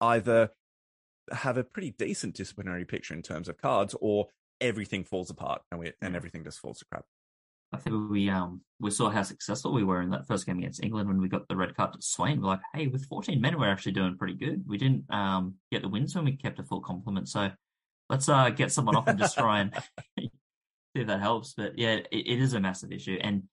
[0.00, 0.50] either
[1.32, 4.28] have a pretty decent disciplinary picture in terms of cards, or
[4.60, 7.04] everything falls apart and we and everything just falls to crap.
[7.72, 10.82] I think we um we saw how successful we were in that first game against
[10.82, 12.40] England when we got the red card to Swain.
[12.40, 14.64] We're like, hey, with 14 men, we're actually doing pretty good.
[14.66, 17.28] We didn't um get the wins when we kept a full complement.
[17.28, 17.50] So
[18.08, 19.74] let's uh get someone off and just try and
[20.18, 20.30] see
[20.94, 21.54] if that helps.
[21.54, 23.18] But yeah, it, it is a massive issue.
[23.20, 23.44] And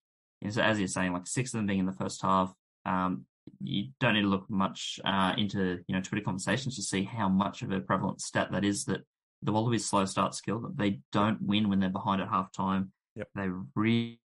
[0.49, 2.53] so as you're saying, like six of them being in the first half,
[2.85, 3.25] um,
[3.61, 7.29] you don't need to look much uh, into you know Twitter conversations to see how
[7.29, 9.01] much of a prevalent stat that is that
[9.41, 12.91] the Wallabies slow start skill that they don't win when they're behind at half time.
[13.15, 13.29] Yep.
[13.35, 14.19] They really,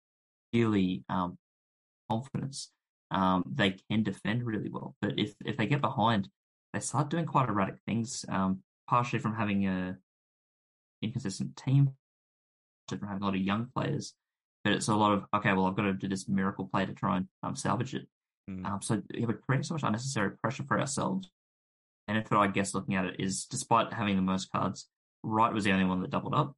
[0.52, 1.38] really um,
[2.10, 2.70] confidence.
[3.10, 6.28] Um, they can defend really well, but if if they get behind,
[6.72, 8.24] they start doing quite erratic things.
[8.28, 9.96] Um, partially from having a
[11.02, 11.90] inconsistent team,
[12.88, 14.14] from having a lot of young players,
[14.64, 15.52] but it's a lot of okay.
[15.52, 18.06] Well, I've got to do this miracle play to try and um, salvage it.
[18.48, 18.66] Mm.
[18.66, 21.28] Um, so yeah, we're creating so much unnecessary pressure for ourselves.
[22.08, 24.88] And if I guess looking at it is, despite having the most cards,
[25.22, 26.54] Wright was the only one that doubled up.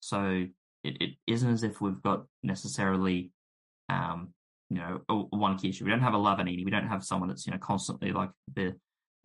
[0.00, 0.46] So
[0.86, 3.30] it, it isn't as if we've got necessarily,
[3.88, 4.30] um,
[4.70, 5.84] you know, one key issue.
[5.84, 6.64] We don't have a Lavanini.
[6.64, 8.74] We don't have someone that's you know constantly like the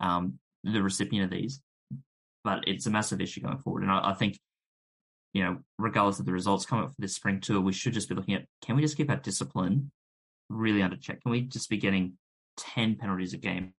[0.00, 1.60] um, the recipient of these.
[2.44, 3.84] But it's a massive issue going forward.
[3.84, 4.38] And I, I think,
[5.32, 8.08] you know, regardless of the results coming up for this spring tour, we should just
[8.08, 9.92] be looking at can we just keep our discipline
[10.48, 11.22] really under check?
[11.22, 12.14] Can we just be getting
[12.56, 13.74] 10 penalties a game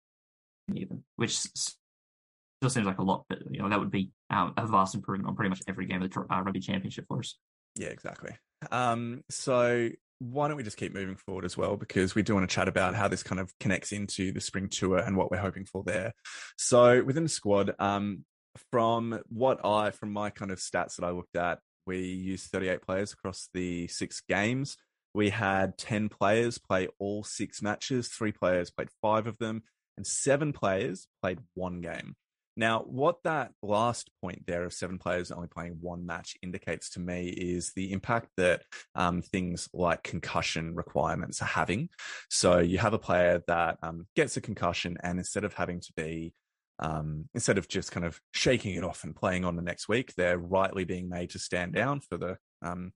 [0.73, 4.65] even, which still seems like a lot, but you know that would be um, a
[4.65, 7.38] vast improvement on pretty much every game of the uh, rugby championship for us.
[7.76, 8.32] Yeah, exactly.
[8.71, 11.76] Um, so why don't we just keep moving forward as well?
[11.76, 14.69] Because we do want to chat about how this kind of connects into the spring
[14.69, 16.13] tour and what we're hoping for there.
[16.57, 18.24] So within the squad, um,
[18.71, 22.82] from what I, from my kind of stats that I looked at, we used 38
[22.82, 24.78] players across the six games.
[25.13, 29.63] We had 10 players play all six matches, three players played five of them,
[29.97, 32.15] and seven players played one game.
[32.56, 36.99] Now, what that last point there of seven players only playing one match indicates to
[36.99, 38.64] me is the impact that
[38.95, 41.89] um, things like concussion requirements are having.
[42.30, 45.93] So you have a player that um, gets a concussion, and instead of having to
[45.95, 46.34] be
[46.80, 50.14] um, instead of just kind of shaking it off and playing on the next week,
[50.16, 52.91] they're rightly being made to stand down for the um,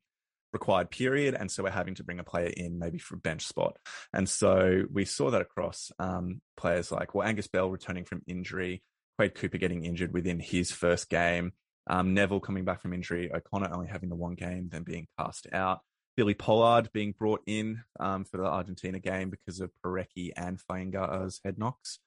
[0.53, 1.35] required period.
[1.35, 3.77] And so we're having to bring a player in maybe for a bench spot.
[4.13, 8.81] And so we saw that across um, players like, well, Angus Bell returning from injury,
[9.17, 11.53] Quade Cooper getting injured within his first game,
[11.87, 15.47] um, Neville coming back from injury, O'Connor only having the one game, then being cast
[15.51, 15.81] out.
[16.17, 21.39] Billy Pollard being brought in um, for the Argentina game because of Porecki and Fainga'a's
[21.45, 21.99] head knocks.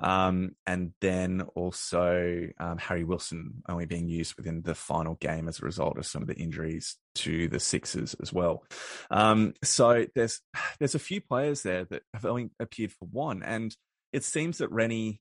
[0.00, 5.60] Um, and then also um, Harry Wilson only being used within the final game as
[5.60, 8.64] a result of some of the injuries to the Sixers as well.
[9.12, 10.40] Um, so there's
[10.80, 13.44] there's a few players there that have only appeared for one.
[13.44, 13.74] And
[14.12, 15.20] it seems that Rennie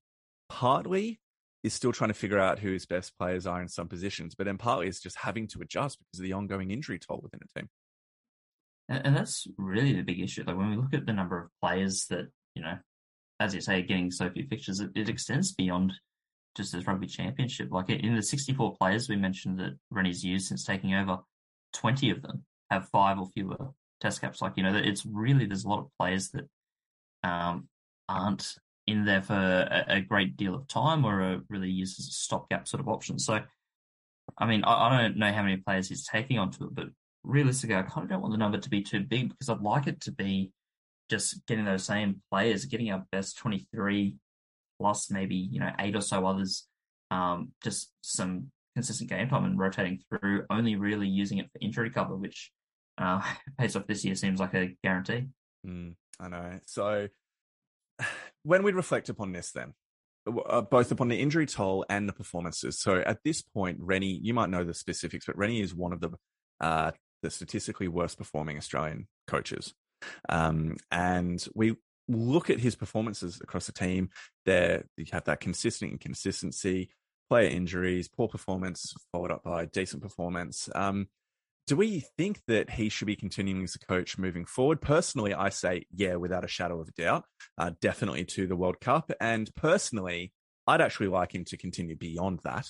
[0.49, 1.19] partly
[1.63, 4.45] is still trying to figure out who his best players are in some positions, but
[4.45, 7.59] then partly is just having to adjust because of the ongoing injury toll within a
[7.59, 7.69] team.
[8.89, 10.43] And, and that's really the big issue.
[10.45, 12.77] Like when we look at the number of players that, you know,
[13.39, 15.93] as you say, getting so few fixtures, it, it extends beyond
[16.55, 17.69] just this rugby championship.
[17.71, 21.19] Like in the 64 players we mentioned that Rennie's used since taking over,
[21.73, 23.69] 20 of them have five or fewer
[24.01, 24.41] test caps.
[24.41, 26.47] Like, you know, it's really, there's a lot of players that
[27.23, 27.67] um,
[28.09, 28.55] aren't
[28.87, 32.11] in there for a, a, great deal of time or are really used as a
[32.11, 33.19] stopgap sort of option.
[33.19, 33.39] So
[34.37, 36.87] I mean, I, I don't know how many players he's taking onto it, but
[37.23, 39.87] realistically, I kind of don't want the number to be too big because I'd like
[39.87, 40.51] it to be
[41.09, 44.15] just getting those same players, getting our best 23
[44.79, 46.67] plus maybe, you know, eight or so others,
[47.11, 51.89] um, just some consistent game time and rotating through, only really using it for injury
[51.89, 52.51] cover, which
[52.97, 53.21] uh,
[53.59, 55.25] pays off this year seems like a guarantee.
[55.67, 56.59] Mm, I know.
[56.65, 57.07] So
[58.43, 59.73] when we reflect upon this, then,
[60.27, 62.79] uh, both upon the injury toll and the performances.
[62.79, 65.99] So at this point, Rennie, you might know the specifics, but Rennie is one of
[65.99, 66.11] the
[66.59, 69.73] uh, the statistically worst performing Australian coaches.
[70.29, 71.75] Um, and we
[72.07, 74.09] look at his performances across the team.
[74.45, 76.89] There, you have that consistent inconsistency,
[77.29, 80.69] player injuries, poor performance, followed up by decent performance.
[80.73, 81.07] Um,
[81.67, 84.81] do we think that he should be continuing as a coach moving forward?
[84.81, 87.25] Personally, I say, yeah, without a shadow of a doubt,
[87.57, 89.11] uh, definitely to the World Cup.
[89.21, 90.33] And personally,
[90.67, 92.67] I'd actually like him to continue beyond that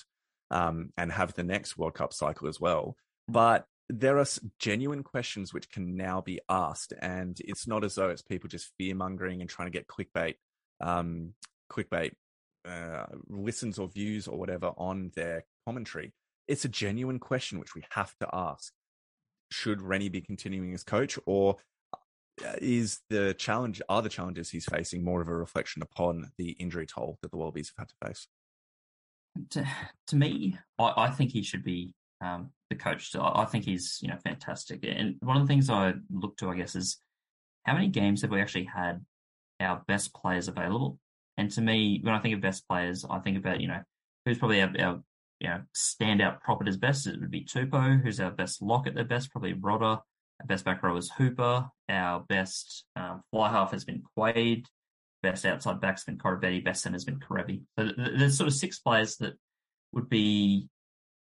[0.50, 2.96] um, and have the next World Cup cycle as well.
[3.28, 4.26] But there are
[4.58, 8.70] genuine questions which can now be asked, and it's not as though it's people just
[8.78, 10.34] fear mongering and trying to get clickbait,
[10.80, 11.34] um,
[11.70, 12.12] clickbait
[12.66, 16.12] uh, listens or views or whatever on their commentary.
[16.48, 18.72] It's a genuine question which we have to ask.
[19.52, 21.56] Should Rennie be continuing as coach, or
[21.92, 21.96] uh,
[22.60, 26.86] is the challenge are the challenges he's facing more of a reflection upon the injury
[26.86, 28.26] toll that the Wallabies have had to face?
[29.50, 29.66] To,
[30.08, 33.14] to me, I, I think he should be um, the coach.
[33.18, 34.84] I think he's you know fantastic.
[34.84, 36.98] And one of the things I look to, I guess, is
[37.64, 39.04] how many games have we actually had
[39.60, 40.98] our best players available?
[41.36, 43.82] And to me, when I think of best players, I think about you know
[44.24, 45.02] who's probably our, our
[45.42, 47.06] you know standout prop at his best.
[47.06, 48.02] It would be Tupou.
[48.02, 49.30] Who's our best lock at their best?
[49.30, 50.00] Probably Rodda.
[50.40, 51.68] Our best back row is Hooper.
[51.88, 54.66] Our best um, fly half has been Quade.
[55.22, 56.64] Best outside back's been Koroibete.
[56.64, 57.62] Best center's been Kerevi.
[57.78, 59.34] So there's sort of six players that
[59.92, 60.68] would be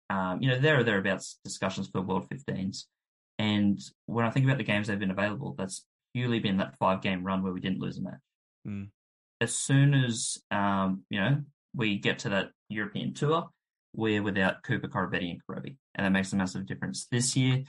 [0.09, 2.83] um, you know, there or thereabouts discussions for World 15s.
[3.39, 7.01] And when I think about the games they've been available, that's purely been that five
[7.01, 8.13] game run where we didn't lose a match.
[8.67, 8.89] Mm.
[9.41, 11.41] As soon as, um, you know,
[11.75, 13.49] we get to that European tour,
[13.93, 15.75] we're without Cooper, Koroibete, and Kerevi.
[15.95, 17.07] And that makes a massive difference.
[17.11, 17.63] This year,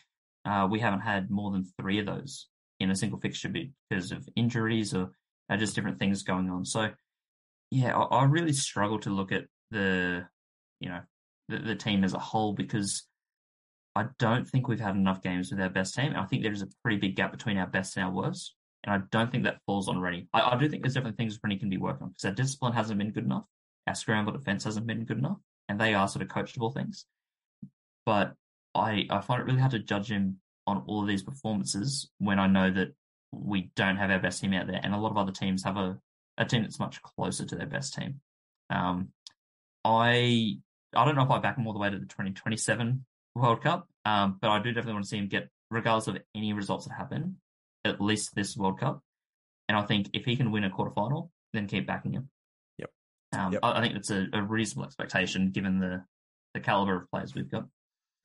[0.45, 2.49] uh, we haven't had more than three of those
[2.81, 5.11] in a single fixture because of injuries or
[5.51, 6.65] uh, just different things going on.
[6.65, 6.91] So,
[7.71, 10.27] yeah, I, I really struggle to look at the,
[10.81, 11.01] you know,
[11.49, 13.07] the, the team as a whole because
[13.95, 16.15] I don't think we've had enough games with our best team.
[16.17, 18.55] I think there is a pretty big gap between our best and our worst.
[18.85, 20.29] And I don't think that falls on Rennie.
[20.33, 22.75] I, I do think there's definitely things Rennie can be working on because our discipline
[22.75, 23.45] hasn't been good enough.
[23.89, 25.39] Our scramble defense hasn't been good enough.
[25.69, 27.05] And they are sort of coachable things.
[28.07, 28.35] But
[28.75, 32.39] I, I find it really hard to judge him on all of these performances when
[32.39, 32.95] I know that
[33.33, 34.81] we don't have our best team out there.
[34.83, 35.99] And a lot of other teams have a,
[36.39, 38.21] a team that's much closer to their best team.
[38.71, 39.09] Um,
[39.85, 40.59] I
[40.95, 43.05] I don't know if I back him all the way to the 2027
[43.35, 46.53] World Cup, um, but I do definitely want to see him get, regardless of any
[46.53, 47.37] results that happen,
[47.85, 49.03] at least this World Cup.
[49.69, 52.31] And I think if he can win a quarterfinal, then keep backing him.
[53.33, 53.61] Um, yep.
[53.63, 56.03] I, I, think that's a, a, reasonable expectation given the,
[56.55, 57.65] the caliber of players we've got.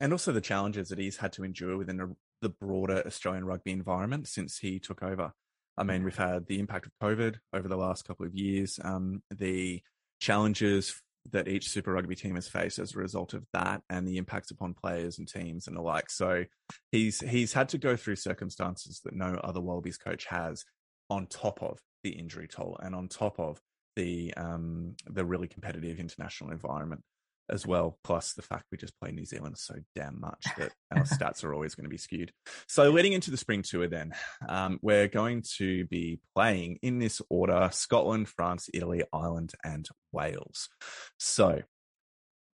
[0.00, 3.72] And also the challenges that he's had to endure within the, the broader Australian rugby
[3.72, 5.32] environment since he took over.
[5.76, 9.22] I mean, we've had the impact of COVID over the last couple of years, um,
[9.30, 9.82] the
[10.20, 11.02] challenges
[11.32, 14.50] that each Super Rugby team has faced as a result of that and the impacts
[14.50, 16.10] upon players and teams and the like.
[16.10, 16.44] So
[16.92, 20.64] he's he's had to go through circumstances that no other Wallabies coach has
[21.10, 23.60] on top of the injury toll and on top of
[23.96, 27.02] the um the really competitive international environment
[27.50, 27.98] as well.
[28.04, 31.52] Plus the fact we just play New Zealand so damn much that our stats are
[31.52, 32.32] always going to be skewed.
[32.68, 34.12] So leading into the spring tour, then
[34.48, 40.68] um, we're going to be playing in this order: Scotland, France, Italy, Ireland, and Wales.
[41.18, 41.62] So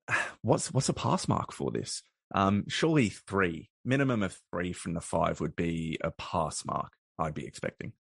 [0.43, 2.03] what's what's a pass mark for this?
[2.33, 6.93] Um, surely three, minimum of three from the five would be a pass mark.
[7.19, 7.93] I'd be expecting.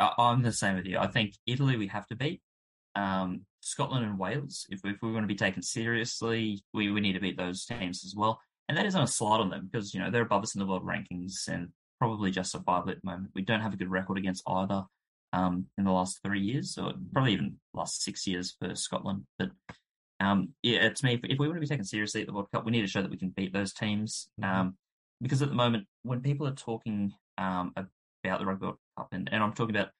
[0.00, 0.98] I'm the same with you.
[0.98, 2.42] I think Italy we have to beat
[2.94, 7.14] um, Scotland and Wales, if, if we want to be taken seriously, we, we need
[7.14, 8.40] to beat those teams as well.
[8.68, 10.66] And that isn't a slide on them because, you know, they're above us in the
[10.66, 11.68] world rankings and
[11.98, 13.30] probably justifiably at the moment.
[13.34, 14.84] We don't have a good record against either
[15.32, 19.24] um, in the last three years, or probably even last six years for Scotland.
[19.38, 19.50] But
[20.20, 22.50] um, yeah, to me, if, if, we want to be taken seriously at the World
[22.52, 24.28] Cup, we need to show that we can beat those teams.
[24.40, 24.60] Mm-hmm.
[24.60, 24.76] Um,
[25.20, 29.28] because at the moment, when people are talking um, about the Rugby World Cup, and,
[29.32, 29.90] and I'm talking about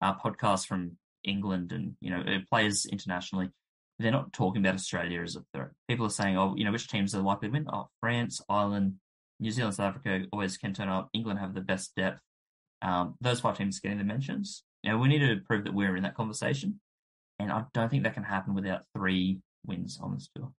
[0.00, 3.50] uh, podcasts from England and you know players internationally,
[3.98, 5.70] they're not talking about Australia as a threat.
[5.88, 7.66] People are saying, oh, you know, which teams are likely to win?
[7.72, 8.94] Oh, France, Ireland,
[9.40, 11.08] New Zealand, South Africa always can turn up.
[11.12, 12.20] England have the best depth.
[12.80, 14.64] Um, those five teams getting the mentions.
[14.84, 16.80] Know, we need to prove that we're in that conversation,
[17.38, 20.52] and I don't think that can happen without three wins on this tour.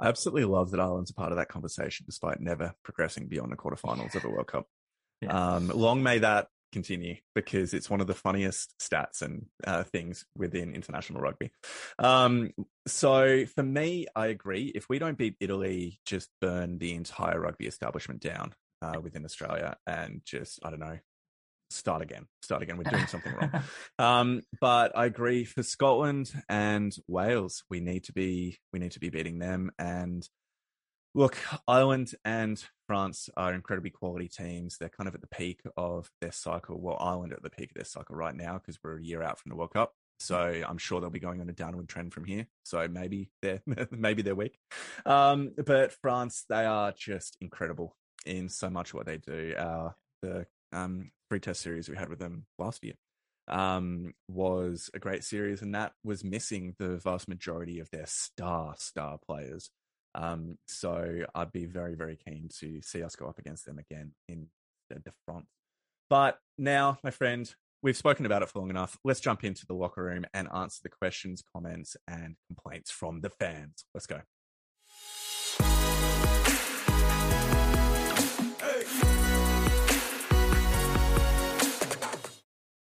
[0.00, 3.56] I absolutely love that Ireland's a part of that conversation, despite never progressing beyond the
[3.56, 4.66] quarterfinals of a World Cup.
[5.20, 5.54] Yeah.
[5.54, 10.24] Um, long may that continue because it's one of the funniest stats and uh, things
[10.36, 11.50] within international rugby.
[11.98, 12.50] Um,
[12.86, 14.72] so for me, I agree.
[14.74, 19.76] If we don't beat Italy, just burn the entire rugby establishment down uh, within Australia
[19.86, 20.98] and just, I don't know,
[21.70, 22.76] start again, start again.
[22.78, 23.50] We're doing something wrong.
[23.98, 29.00] Um, but I agree for Scotland and Wales, we need to be, we need to
[29.00, 29.70] be beating them.
[29.78, 30.26] And
[31.14, 34.78] look, Ireland and France are incredibly quality teams.
[34.78, 36.80] They're kind of at the peak of their cycle.
[36.80, 39.38] Well, Ireland at the peak of their cycle right now because we're a year out
[39.38, 39.94] from the World Cup.
[40.20, 42.46] So I'm sure they'll be going on a downward trend from here.
[42.64, 44.58] So maybe they're maybe they're weak.
[45.06, 47.96] Um, but France, they are just incredible
[48.26, 49.54] in so much what they do.
[49.56, 49.90] Uh,
[50.22, 52.94] the um, free test series we had with them last year
[53.46, 58.74] um, was a great series, and that was missing the vast majority of their star
[58.78, 59.70] star players.
[60.18, 64.12] Um, so I'd be very very keen to see us go up against them again
[64.28, 64.48] in
[64.90, 65.46] the front.
[66.10, 67.52] But now, my friend,
[67.82, 68.98] we've spoken about it for long enough.
[69.04, 73.30] Let's jump into the locker room and answer the questions, comments, and complaints from the
[73.30, 73.84] fans.
[73.94, 74.20] Let's go.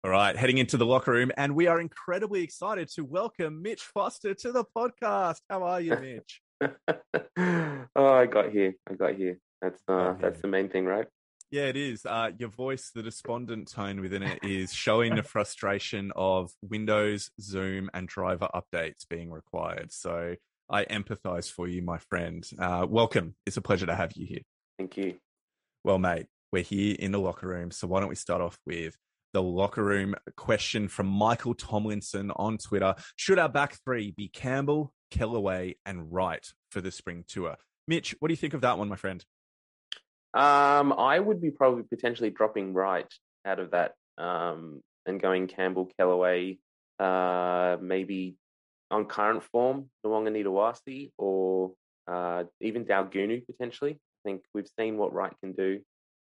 [0.04, 3.82] All right, heading into the locker room, and we are incredibly excited to welcome Mitch
[3.82, 5.42] Foster to the podcast.
[5.50, 6.42] How are you, Mitch?
[7.95, 8.74] oh, I got here.
[8.89, 9.39] I got here.
[9.62, 11.08] That's uh, that's the main thing, right?
[11.49, 12.05] Yeah, it is.
[12.05, 17.89] Uh, your voice, the despondent tone within it, is showing the frustration of Windows, Zoom,
[17.93, 19.93] and driver updates being required.
[19.93, 20.36] So
[20.70, 22.47] I empathize for you, my friend.
[22.60, 23.36] Uh, welcome.
[23.45, 24.41] It's a pleasure to have you here.
[24.78, 25.16] Thank you.
[25.86, 27.72] Well, mate, we're here in the locker room.
[27.72, 28.97] So why don't we start off with
[29.34, 32.95] the locker room question from Michael Tomlinson on Twitter.
[33.16, 37.58] Should our back three be Campbell, Kellaway, and Wright for the spring tour?
[37.88, 39.24] Mitch, what do you think of that one, my friend?
[40.34, 43.12] Um, I would be probably potentially dropping Wright
[43.45, 46.60] out of that um, and going Campbell, Kellaway,
[46.99, 48.36] uh, maybe
[48.91, 51.74] on current form, Nawaqanitawase, or
[52.08, 53.93] uh, even Daugunu potentially.
[53.93, 55.82] I think we've seen what Wright can do.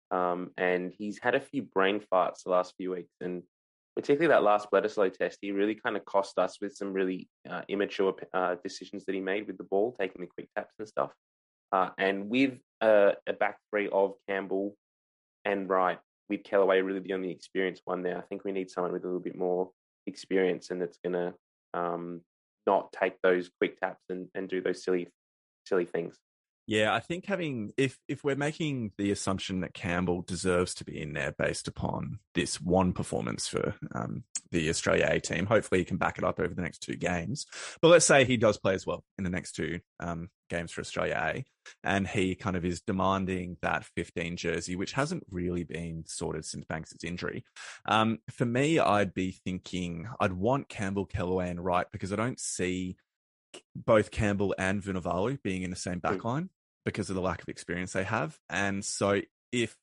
[0.09, 3.43] Um, and he's had a few brain farts the last few weeks, and
[3.95, 7.61] particularly that last Bledisloe test, he really kind of cost us with some really uh,
[7.67, 11.11] immature uh, decisions that he made with the ball, taking the quick taps and stuff.
[11.71, 14.75] Uh, and with a back three of Campbell
[15.45, 18.91] and Wright, with Kellaway really the only experienced one there, I think we need someone
[18.93, 19.69] with a little bit more
[20.07, 21.33] experience and that's going to
[21.73, 22.21] um,
[22.65, 25.07] not take those quick taps and, and do those silly
[25.65, 26.17] silly things.
[26.71, 31.01] Yeah, I think having if if we're making the assumption that Campbell deserves to be
[31.01, 35.85] in there based upon this one performance for um, the Australia A team, hopefully he
[35.85, 37.45] can back it up over the next two games.
[37.81, 40.79] But let's say he does play as well in the next two um, games for
[40.79, 41.43] Australia A,
[41.83, 46.63] and he kind of is demanding that 15 jersey, which hasn't really been sorted since
[46.63, 47.43] Banks' injury.
[47.85, 52.39] Um, for me, I'd be thinking I'd want Campbell, Kellaway, and Wright because I don't
[52.39, 52.95] see
[53.75, 56.07] both Campbell and Vunivalu being in the same hmm.
[56.07, 56.47] backline
[56.85, 58.37] because of the lack of experience they have.
[58.49, 59.21] And so
[59.51, 59.75] if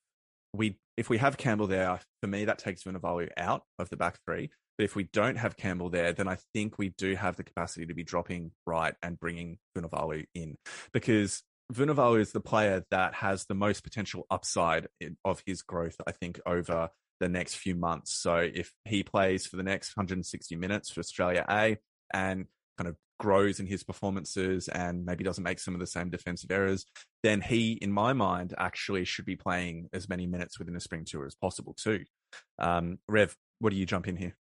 [0.53, 4.18] we if we have Campbell there, for me that takes Vunivalu out of the back
[4.26, 4.51] three.
[4.76, 7.86] But if we don't have Campbell there, then I think we do have the capacity
[7.86, 10.57] to be dropping Wright and bringing Vunivalu in
[10.92, 11.42] because
[11.72, 14.88] Vunivalu is the player that has the most potential upside
[15.24, 16.90] of his growth, I think, over
[17.20, 18.12] the next few months.
[18.14, 21.78] So if he plays for the next 160 minutes for Australia A
[22.14, 22.46] and
[22.78, 26.51] kind of grows in his performances and maybe doesn't make some of the same defensive
[26.51, 26.87] errors,
[27.23, 31.05] then he, in my mind, actually should be playing as many minutes within the spring
[31.05, 32.05] tour as possible too.
[32.59, 34.37] Um, Rev, what do you jump in here?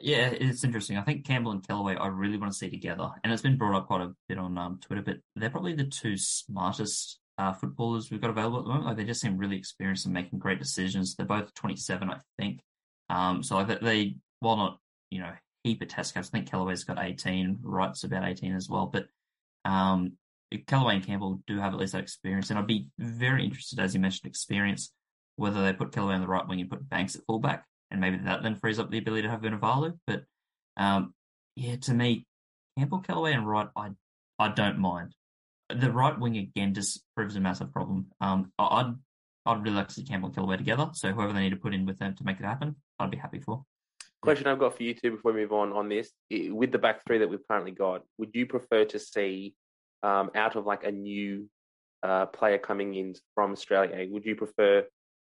[0.00, 0.96] Yeah, it's interesting.
[0.96, 3.76] I think Campbell and Kellaway I really want to see together, and it's been brought
[3.76, 5.02] up quite a bit on um, Twitter.
[5.02, 8.86] But they're probably the two smartest uh, footballers we've got available at the moment.
[8.86, 11.14] Like they just seem really experienced and making great decisions.
[11.14, 12.60] They're both 27, I think.
[13.10, 14.78] Um, so like they, while not
[15.10, 15.32] you know
[15.64, 16.28] of test caps.
[16.28, 18.86] I think Kellaway's got 18, Wright's about 18 as well.
[18.86, 19.06] But
[19.64, 20.12] um,
[20.66, 22.50] Kellaway and Campbell do have at least that experience.
[22.50, 24.92] And I'd be very interested, as you mentioned, experience,
[25.36, 27.64] whether they put Kellaway on the right wing and put Banks at fullback.
[27.90, 29.98] And maybe that then frees up the ability to have Vunivalu.
[30.06, 30.24] But
[30.76, 31.14] um,
[31.56, 32.26] yeah, to me,
[32.78, 33.90] Campbell, Kellaway, and Wright, I
[34.38, 35.14] I don't mind.
[35.68, 38.06] The right wing again just proves a massive problem.
[38.20, 38.94] Um, I'd
[39.44, 40.88] I'd really like to see Campbell and Kellaway together.
[40.94, 43.18] So whoever they need to put in with them to make it happen, I'd be
[43.18, 43.64] happy for.
[44.22, 47.04] Question I've got for you two before we move on on this: with the back
[47.04, 49.54] three that we've currently got, would you prefer to see
[50.04, 51.48] um, out of like a new
[52.04, 54.06] uh, player coming in from Australia?
[54.08, 54.84] Would you prefer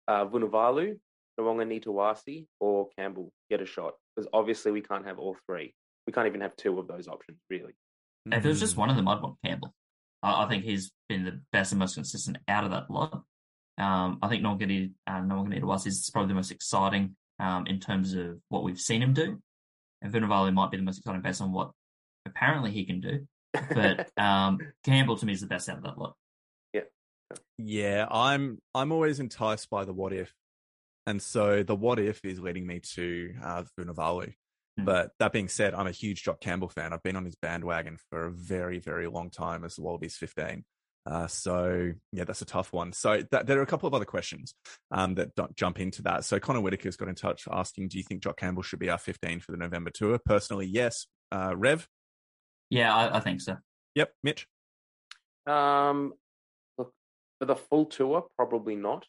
[0.07, 0.97] uh, Vunivalu,
[1.39, 3.93] Nawaqanitawase, or Campbell get a shot?
[4.15, 5.73] Because obviously we can't have all three.
[6.07, 7.75] We can't even have two of those options, really.
[8.31, 9.71] If it was just one of them, I'd want Campbell.
[10.23, 13.21] I, I think he's been the best and most consistent out of that lot.
[13.77, 18.39] Um, I think Nongani uh, Nongani is probably the most exciting um, in terms of
[18.49, 19.41] what we've seen him do.
[20.01, 21.71] And Vunivalu might be the most exciting based on what
[22.25, 23.27] apparently he can do.
[23.53, 26.15] But um, Campbell to me is the best out of that lot.
[26.73, 26.81] Yeah.
[27.57, 30.33] Yeah, I'm I'm always enticed by the what if.
[31.05, 34.33] And so the what if is leading me to uh, Vunivalu.
[34.77, 34.85] Hmm.
[34.85, 36.93] But that being said, I'm a huge Jock Campbell fan.
[36.93, 40.63] I've been on his bandwagon for a very, very long time as the Wallabies 15.
[41.09, 42.93] Uh, so yeah, that's a tough one.
[42.93, 44.53] So that, there are a couple of other questions
[44.91, 46.23] um, that don't jump into that.
[46.23, 48.97] So Connor Whitaker's got in touch asking, do you think Jock Campbell should be our
[48.97, 50.19] 15 for the November tour?
[50.23, 51.07] Personally, yes.
[51.31, 51.87] Uh, Rev?
[52.69, 53.57] Yeah, I, I, think so.
[53.95, 54.11] Yep.
[54.23, 54.47] Mitch?
[55.47, 56.13] Um,
[56.77, 56.93] look,
[57.39, 59.05] for the full tour, probably not.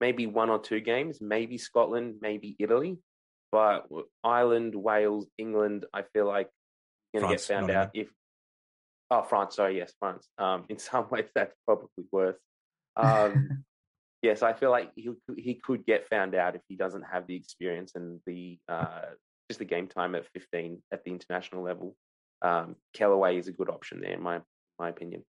[0.00, 2.98] Maybe one or two games, maybe Scotland, maybe Italy.
[3.50, 3.86] But
[4.22, 6.50] Ireland, Wales, England, I feel like
[7.14, 8.08] going to get found out if
[9.10, 9.56] Oh, France.
[9.56, 10.28] Sorry, yes, France.
[10.38, 12.38] Um, in some ways, that's probably worse.
[12.96, 13.64] Um,
[14.22, 17.36] yes, I feel like he he could get found out if he doesn't have the
[17.36, 19.06] experience and the uh,
[19.48, 21.96] just the game time at 15 at the international level.
[22.42, 24.40] Um, Kellaway is a good option there, in my
[24.78, 25.24] my opinion.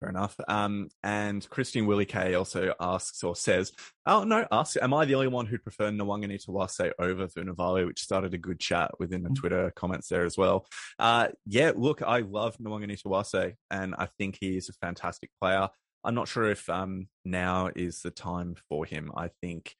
[0.00, 0.36] Fair enough.
[0.46, 3.72] Um, and Christian Willie K also asks or says,
[4.06, 8.32] "Oh no, asks, am I the only one who'd prefer Nawaqanitawase over Vunivalu?" Which started
[8.32, 9.36] a good chat within the mm.
[9.36, 10.66] Twitter comments there as well.
[11.00, 15.68] Uh, yeah, look, I love Nawaqanitawase, and I think he is a fantastic player.
[16.04, 19.10] I'm not sure if um, now is the time for him.
[19.16, 19.74] I think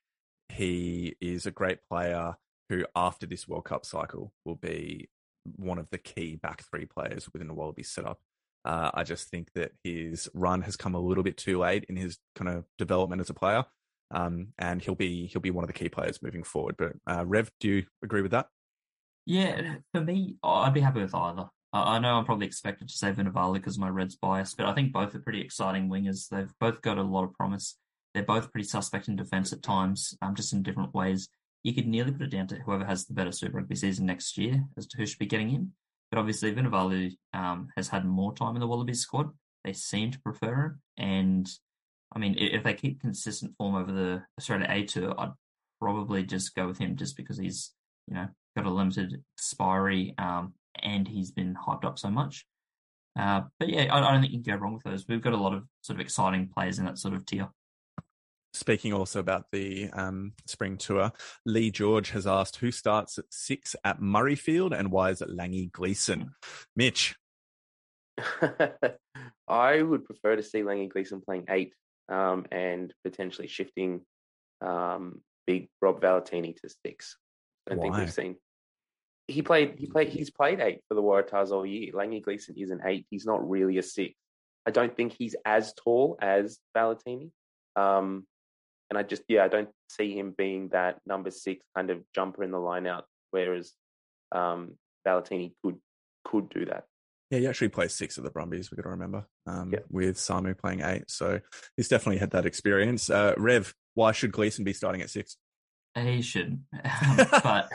[0.48, 2.34] he is a great player
[2.68, 5.08] who, after this World Cup cycle, will be
[5.56, 8.18] one of the key back three players within the Wallaby setup.
[8.64, 11.96] Uh, I just think that his run has come a little bit too late in
[11.96, 13.64] his kind of development as a player,
[14.10, 16.76] um, and he'll be he'll be one of the key players moving forward.
[16.76, 18.48] But uh, Rev, do you agree with that?
[19.26, 21.48] Yeah, for me, I'd be happy with either.
[21.72, 24.92] I know I'm probably expected to say Vunivalu because my Reds bias, but I think
[24.92, 26.28] both are pretty exciting wingers.
[26.28, 27.76] They've both got a lot of promise.
[28.14, 31.28] They're both pretty suspect in defence at times, um, just in different ways.
[31.62, 34.38] You could nearly put it down to whoever has the better Super Rugby season next
[34.38, 35.72] year as to who should be getting in.
[36.10, 39.30] But obviously, Vunivalu um, has had more time in the Wallabies squad.
[39.64, 40.80] They seem to prefer him.
[40.96, 41.50] And
[42.14, 45.32] I mean, if they keep consistent form over the Australia A tour, I'd
[45.80, 47.72] probably just go with him just because he's,
[48.06, 52.46] you know, got a limited expiry um, and he's been hyped up so much.
[53.18, 55.06] Uh, but yeah, I, I, don't think you can go wrong with those.
[55.08, 57.48] We've got a lot of sort of exciting players in that sort of tier.
[58.52, 61.12] Speaking also about the um, spring tour,
[61.44, 65.70] Lee George has asked who starts at six at Murrayfield and why is it Langi
[65.70, 66.30] Gleeson?
[66.74, 67.14] Mitch.
[69.48, 71.74] I would prefer to see Langi Gleeson playing eight
[72.08, 74.00] um, and potentially shifting
[74.60, 77.16] um, big Rob Valetini to six.
[77.66, 77.84] I don't why?
[77.84, 78.36] think we've seen.
[79.26, 79.74] He played.
[79.78, 80.08] He played.
[80.08, 81.92] He's played eight for the Waratahs all year.
[81.92, 83.06] Langi Gleeson is an eight.
[83.10, 84.14] He's not really a six.
[84.66, 87.30] I don't think he's as tall as Valetini.
[87.76, 88.26] Um,
[88.90, 92.42] and I just, yeah, I don't see him being that number six kind of jumper
[92.42, 93.72] in the line out, whereas
[94.32, 94.76] um,
[95.06, 95.76] Valetini could
[96.24, 96.84] could do that.
[97.30, 98.70] Yeah, he actually plays six at the Brumbies.
[98.70, 99.80] We got to remember um, yeah.
[99.90, 101.40] with Samu playing eight, so
[101.76, 103.10] he's definitely had that experience.
[103.10, 105.36] Uh, Rev, why should Gleeson be starting at six?
[105.94, 106.60] He shouldn't,
[107.42, 107.68] but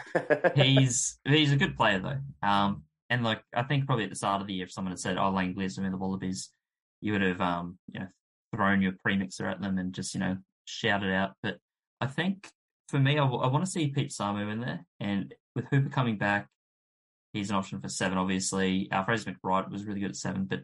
[0.55, 2.47] he's he's a good player though.
[2.47, 4.99] Um, and like I think probably at the start of the year, if someone had
[4.99, 6.49] said, "Oh, Langi Gleeson in the Wallabies,"
[7.01, 8.07] you would have um, you know
[8.55, 11.31] thrown your premixer at them and just you know shout it out.
[11.41, 11.57] But
[12.01, 12.49] I think
[12.89, 14.85] for me, I, w- I want to see Pete Samu in there.
[14.99, 16.47] And with Hooper coming back,
[17.33, 18.89] he's an option for seven, obviously.
[18.91, 20.45] Uh, Fraser McReight was really good at seven.
[20.45, 20.63] But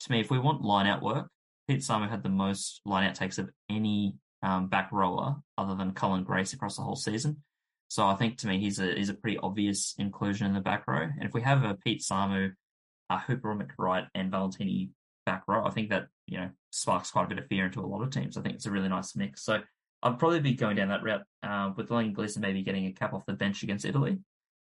[0.00, 1.28] to me, if we want line out work,
[1.68, 5.92] Pete Samu had the most line out takes of any um, back rower other than
[5.92, 7.42] Cullen Grace across the whole season.
[7.88, 10.84] So I think to me, he's a he's a pretty obvious inclusion in the back
[10.86, 11.02] row.
[11.02, 12.52] And if we have a Pete Samu,
[13.10, 14.90] uh, Hooper McReight, and Valetini
[15.24, 17.86] back row, I think that you know sparks quite a bit of fear into a
[17.86, 18.36] lot of teams.
[18.36, 19.42] I think it's a really nice mix.
[19.44, 19.60] So
[20.02, 23.14] I'd probably be going down that route uh, with Langi Gleeson maybe getting a cap
[23.14, 24.18] off the bench against Italy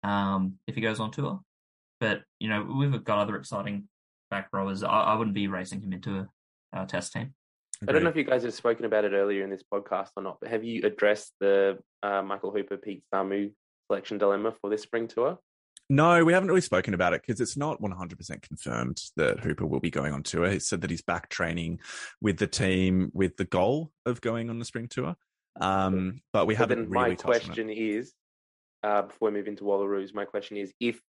[0.04, 1.40] um, if he goes on tour.
[2.00, 3.88] But you know we've got other exciting
[4.30, 4.82] back rowers.
[4.82, 6.28] I, I wouldn't be racing him into a,
[6.72, 7.34] a test team.
[7.86, 10.22] I don't know if you guys have spoken about it earlier in this podcast or
[10.24, 13.52] not, but have you addressed the uh, Michael Hooper Pete Samu
[13.86, 15.38] selection dilemma for this spring tour?
[15.90, 19.80] No, we haven't really spoken about it because it's not 100% confirmed that Hooper will
[19.80, 20.50] be going on tour.
[20.50, 21.80] He said that he's back training
[22.20, 25.16] with the team with the goal of going on the spring tour.
[25.60, 28.12] Um, but we haven't really My question is,
[28.82, 31.00] uh, before we move into Wallaroos, my question is if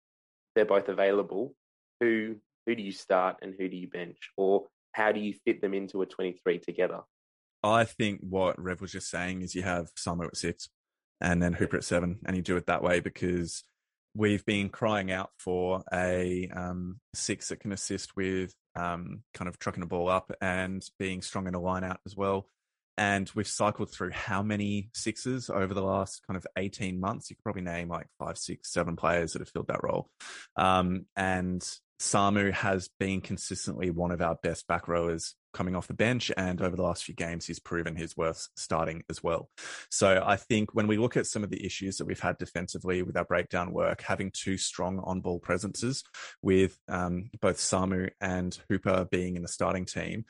[0.55, 1.55] they're both available,
[2.01, 4.31] who who do you start and who do you bench?
[4.37, 7.01] Or how do you fit them into a 23 together?
[7.65, 10.69] I think what Rev was just saying is you have Samu at six
[11.21, 13.65] and then Hooper at seven, and you do it that way because–
[14.19, 19.61] we've been crying out for a um, six that can assist with um, kind of
[19.61, 22.49] trucking the ball up and being strong in a line out as well.
[22.97, 27.31] And we've cycled through how many sixes over the last kind of 18 months?
[27.31, 30.11] You could probably name like five, six, seven players that have filled that role.
[30.57, 31.65] Um, and
[32.01, 36.31] Samu has been consistently one of our best back rowers coming off the bench.
[36.37, 39.49] And over the last few games, he's proven his worth starting as well.
[39.91, 43.03] So I think when we look at some of the issues that we've had defensively
[43.03, 46.05] with our breakdown work, having two strong on ball presences
[46.43, 50.25] with um, both Samu and Hooper being in the starting team,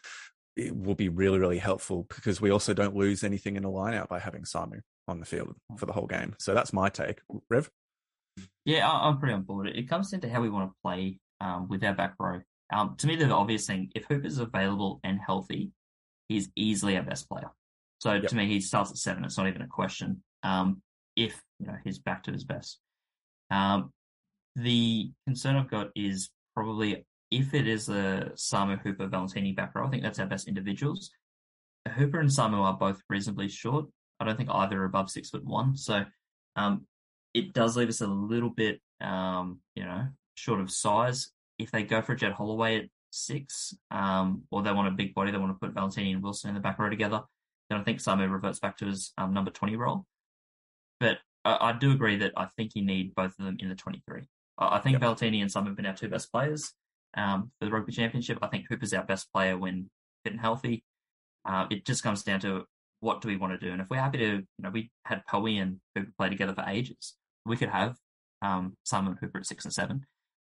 [0.57, 3.95] it will be really, really helpful because we also don't lose anything in a line
[3.95, 6.35] out by having Samu on the field for the whole game.
[6.39, 7.21] So that's my take.
[7.51, 7.71] Rev?
[8.64, 9.69] Yeah, I'm pretty on board.
[9.69, 12.41] It comes into how we want to play um, with our back row.
[12.72, 15.70] Um, to me, the obvious thing, if Hooper's available and healthy,
[16.28, 17.51] he's easily our best player.
[18.01, 18.26] So yep.
[18.26, 19.24] to me, he starts at seven.
[19.24, 20.22] It's not even a question.
[20.43, 20.82] Um,
[21.16, 22.78] if you know he's back to his best.
[23.51, 23.93] Um,
[24.55, 29.86] the concern I've got is probably if it is a Samu Hooper Valetini back row,
[29.86, 31.11] I think that's our best individuals.
[31.89, 33.86] Hooper and Samu are both reasonably short.
[34.20, 35.76] I don't think either are above six foot one.
[35.76, 36.05] So
[36.57, 36.86] um,
[37.34, 40.09] it does leave us a little bit, um, you know,
[40.39, 41.30] short of size.
[41.59, 45.30] If they go for Jed Holloway at six, um, or they want a big body,
[45.30, 47.22] they want to put Valetini and Wilson in the back row together,
[47.68, 50.07] then I think Samu reverts back to his um, number 20 role.
[51.01, 53.74] But I, I, do agree that I think you need both of them in the
[53.74, 54.22] 23.
[54.59, 55.03] I, I think yep.
[55.03, 56.72] Valetini and Samu have been our two best players
[57.16, 58.39] um, for the rugby championship.
[58.43, 59.91] I think Hooper's our best player when
[60.24, 60.84] fit and healthy.
[61.45, 62.64] Uh, it just comes down to
[63.01, 65.24] what do we want to do, and if we're happy to, you know, we had
[65.26, 67.14] Poe and Hooper play together for ages.
[67.47, 67.97] We could have
[68.43, 70.05] um, Simon Hooper at six and seven,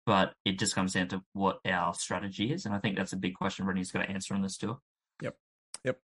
[0.06, 3.16] but it just comes down to what our strategy is, and I think that's a
[3.16, 4.78] big question Rennie's got to answer on this tour.
[5.22, 5.36] Yep.
[5.84, 5.98] Yep.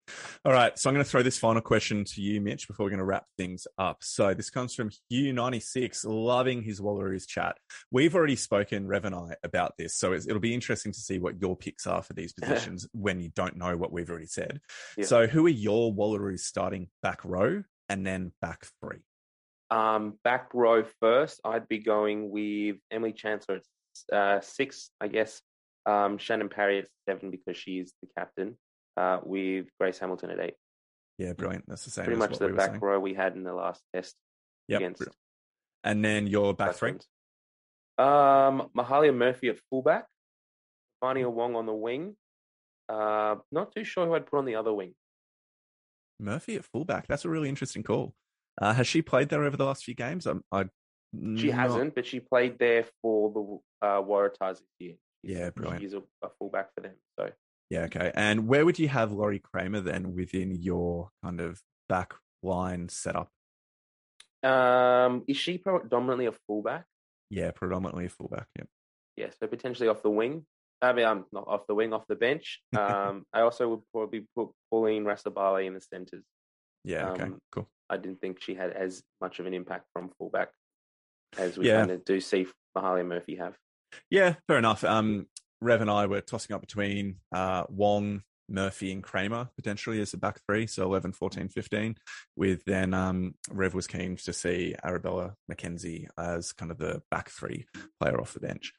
[0.46, 0.78] All right.
[0.78, 3.06] So I'm going to throw this final question to you, Mitch, before we're going to
[3.06, 3.98] wrap things up.
[4.02, 7.58] So this comes from Hugh96, loving his Wallaroos chat.
[7.92, 9.96] We've already spoken, Rev and I, about this.
[9.96, 13.30] So it'll be interesting to see what your picks are for these positions when you
[13.36, 14.62] don't know what we've already said.
[14.98, 15.06] Yeah.
[15.06, 19.00] So who are your Wallaroos starting back row and then back three?
[19.72, 23.64] Um, back row first, I'd be going with Emily Chancellor at
[24.12, 25.42] uh, six, I guess.
[25.86, 28.58] Um, Shannon Parry at seven because she's the captain
[28.98, 30.56] uh, with Grace Hamilton at eight.
[31.18, 31.66] Yeah, brilliant.
[31.68, 32.06] That's the same.
[32.06, 32.82] Pretty much the we back saying.
[32.82, 34.16] row we had in the last test.
[34.68, 34.80] Yep.
[34.80, 35.04] Against
[35.86, 36.92] and then your back three.
[37.98, 40.08] Um, Mahalia Murphy at fullback,
[41.02, 42.18] Vania Wong on the wing.
[42.90, 44.94] Uh, not too sure who I'd put on the other wing.
[46.20, 47.08] Murphy at fullback.
[47.08, 48.14] That's a really interesting call.
[48.62, 50.26] Uh, has she played there over the last few games?
[50.26, 50.66] I'm, I
[51.38, 51.58] she not...
[51.58, 53.32] hasn't, but she played there for
[53.82, 54.96] the uh, Waratahs this year.
[55.24, 55.82] Yeah, brilliant.
[55.82, 56.94] She's a, a fullback for them.
[57.20, 57.32] So
[57.70, 58.12] yeah, okay.
[58.14, 62.14] And where would you have Lori Cramer then within your kind of back
[62.44, 63.30] line setup?
[64.44, 66.86] Um, is she predominantly a fullback?
[67.30, 68.48] Yeah, predominantly a fullback.
[68.58, 68.66] Yeah.
[69.18, 70.46] Yeah, so potentially off the wing.
[70.82, 72.62] I mean, I'm um, not off the wing, off the bench.
[72.78, 76.24] Um, I also would probably put Pauline Rasabale in the centres.
[76.84, 77.10] Yeah.
[77.12, 77.24] Okay.
[77.24, 77.68] Um, cool.
[77.90, 80.50] I didn't think she had as much of an impact from fullback
[81.38, 81.80] as we yeah.
[81.80, 83.56] kind of do see Mahalia Murphy have.
[84.10, 84.84] Yeah, fair enough.
[84.84, 85.28] Um,
[85.62, 90.18] Rev and I were tossing up between uh, Wong, Murphy, and Cramer potentially as the
[90.18, 91.96] back three, so 11, 14, 15.
[92.36, 97.30] With then um, Rev was keen to see Arabella McKenzie as kind of the back
[97.30, 97.66] three
[98.00, 98.74] player off the bench.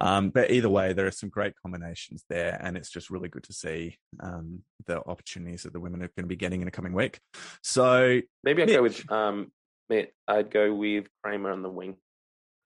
[0.00, 3.44] Um, but either way, there are some great combinations there, and it's just really good
[3.44, 6.72] to see um, the opportunities that the women are going to be getting in a
[6.72, 7.18] coming week.
[7.62, 9.50] So maybe I'd go with um,
[9.90, 11.96] I'd go with Cramer on the wing.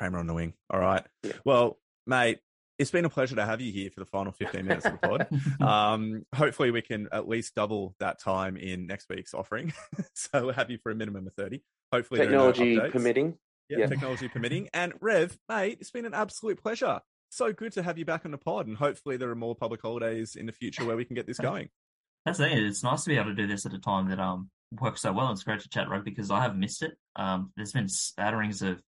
[0.00, 0.54] Cramer on the wing.
[0.70, 1.04] All right.
[1.22, 1.32] Yeah.
[1.44, 2.40] Well, mate,
[2.78, 5.08] it's been a pleasure to have you here for the final 15 minutes of the
[5.08, 5.26] pod.
[5.60, 9.72] Um, hopefully, we can at least double that time in next week's offering.
[10.14, 11.62] so we'll have you for a minimum of 30.
[11.92, 13.38] Hopefully, technology no permitting.
[13.68, 14.68] Yeah, yeah, technology permitting.
[14.74, 17.00] And Rev, mate, it's been an absolute pleasure.
[17.30, 18.66] So good to have you back on the pod.
[18.66, 21.38] And hopefully, there are more public holidays in the future where we can get this
[21.38, 21.68] going.
[22.26, 22.52] That's it.
[22.52, 24.50] It's nice to be able to do this at a time that um
[24.80, 25.30] works so well.
[25.32, 26.92] It's great to chat rugby because I have missed it.
[27.16, 28.82] Um, there's been spatterings of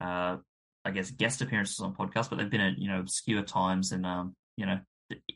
[0.00, 0.38] uh,
[0.84, 4.04] I guess, guest appearances on podcasts, but they've been at, you know, obscure times and,
[4.04, 4.78] um, you know,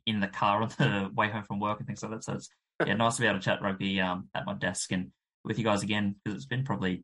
[0.06, 2.24] in the car on the way home from work and things like that.
[2.24, 2.48] So it's,
[2.86, 5.10] yeah, nice to be able to chat rugby, um, at my desk and
[5.44, 7.02] with you guys again, because it's been probably,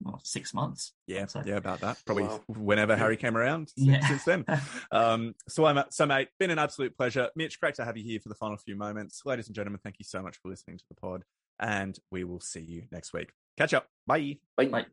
[0.00, 0.94] well, six months.
[1.06, 1.42] Yeah, so.
[1.44, 1.98] yeah, about that.
[2.06, 2.40] Probably wow.
[2.46, 4.08] whenever Harry came around since, yeah.
[4.08, 4.44] since then.
[4.90, 7.28] um, so I'm so mate, been an absolute pleasure.
[7.36, 9.22] Mitch, great to have you here for the final few moments.
[9.26, 11.24] Ladies and gentlemen, thank you so much for listening to the pod,
[11.60, 13.32] and we will see you next week.
[13.56, 13.88] Catch up.
[14.06, 14.38] Bye.
[14.56, 14.66] Bye.
[14.66, 14.86] Bye.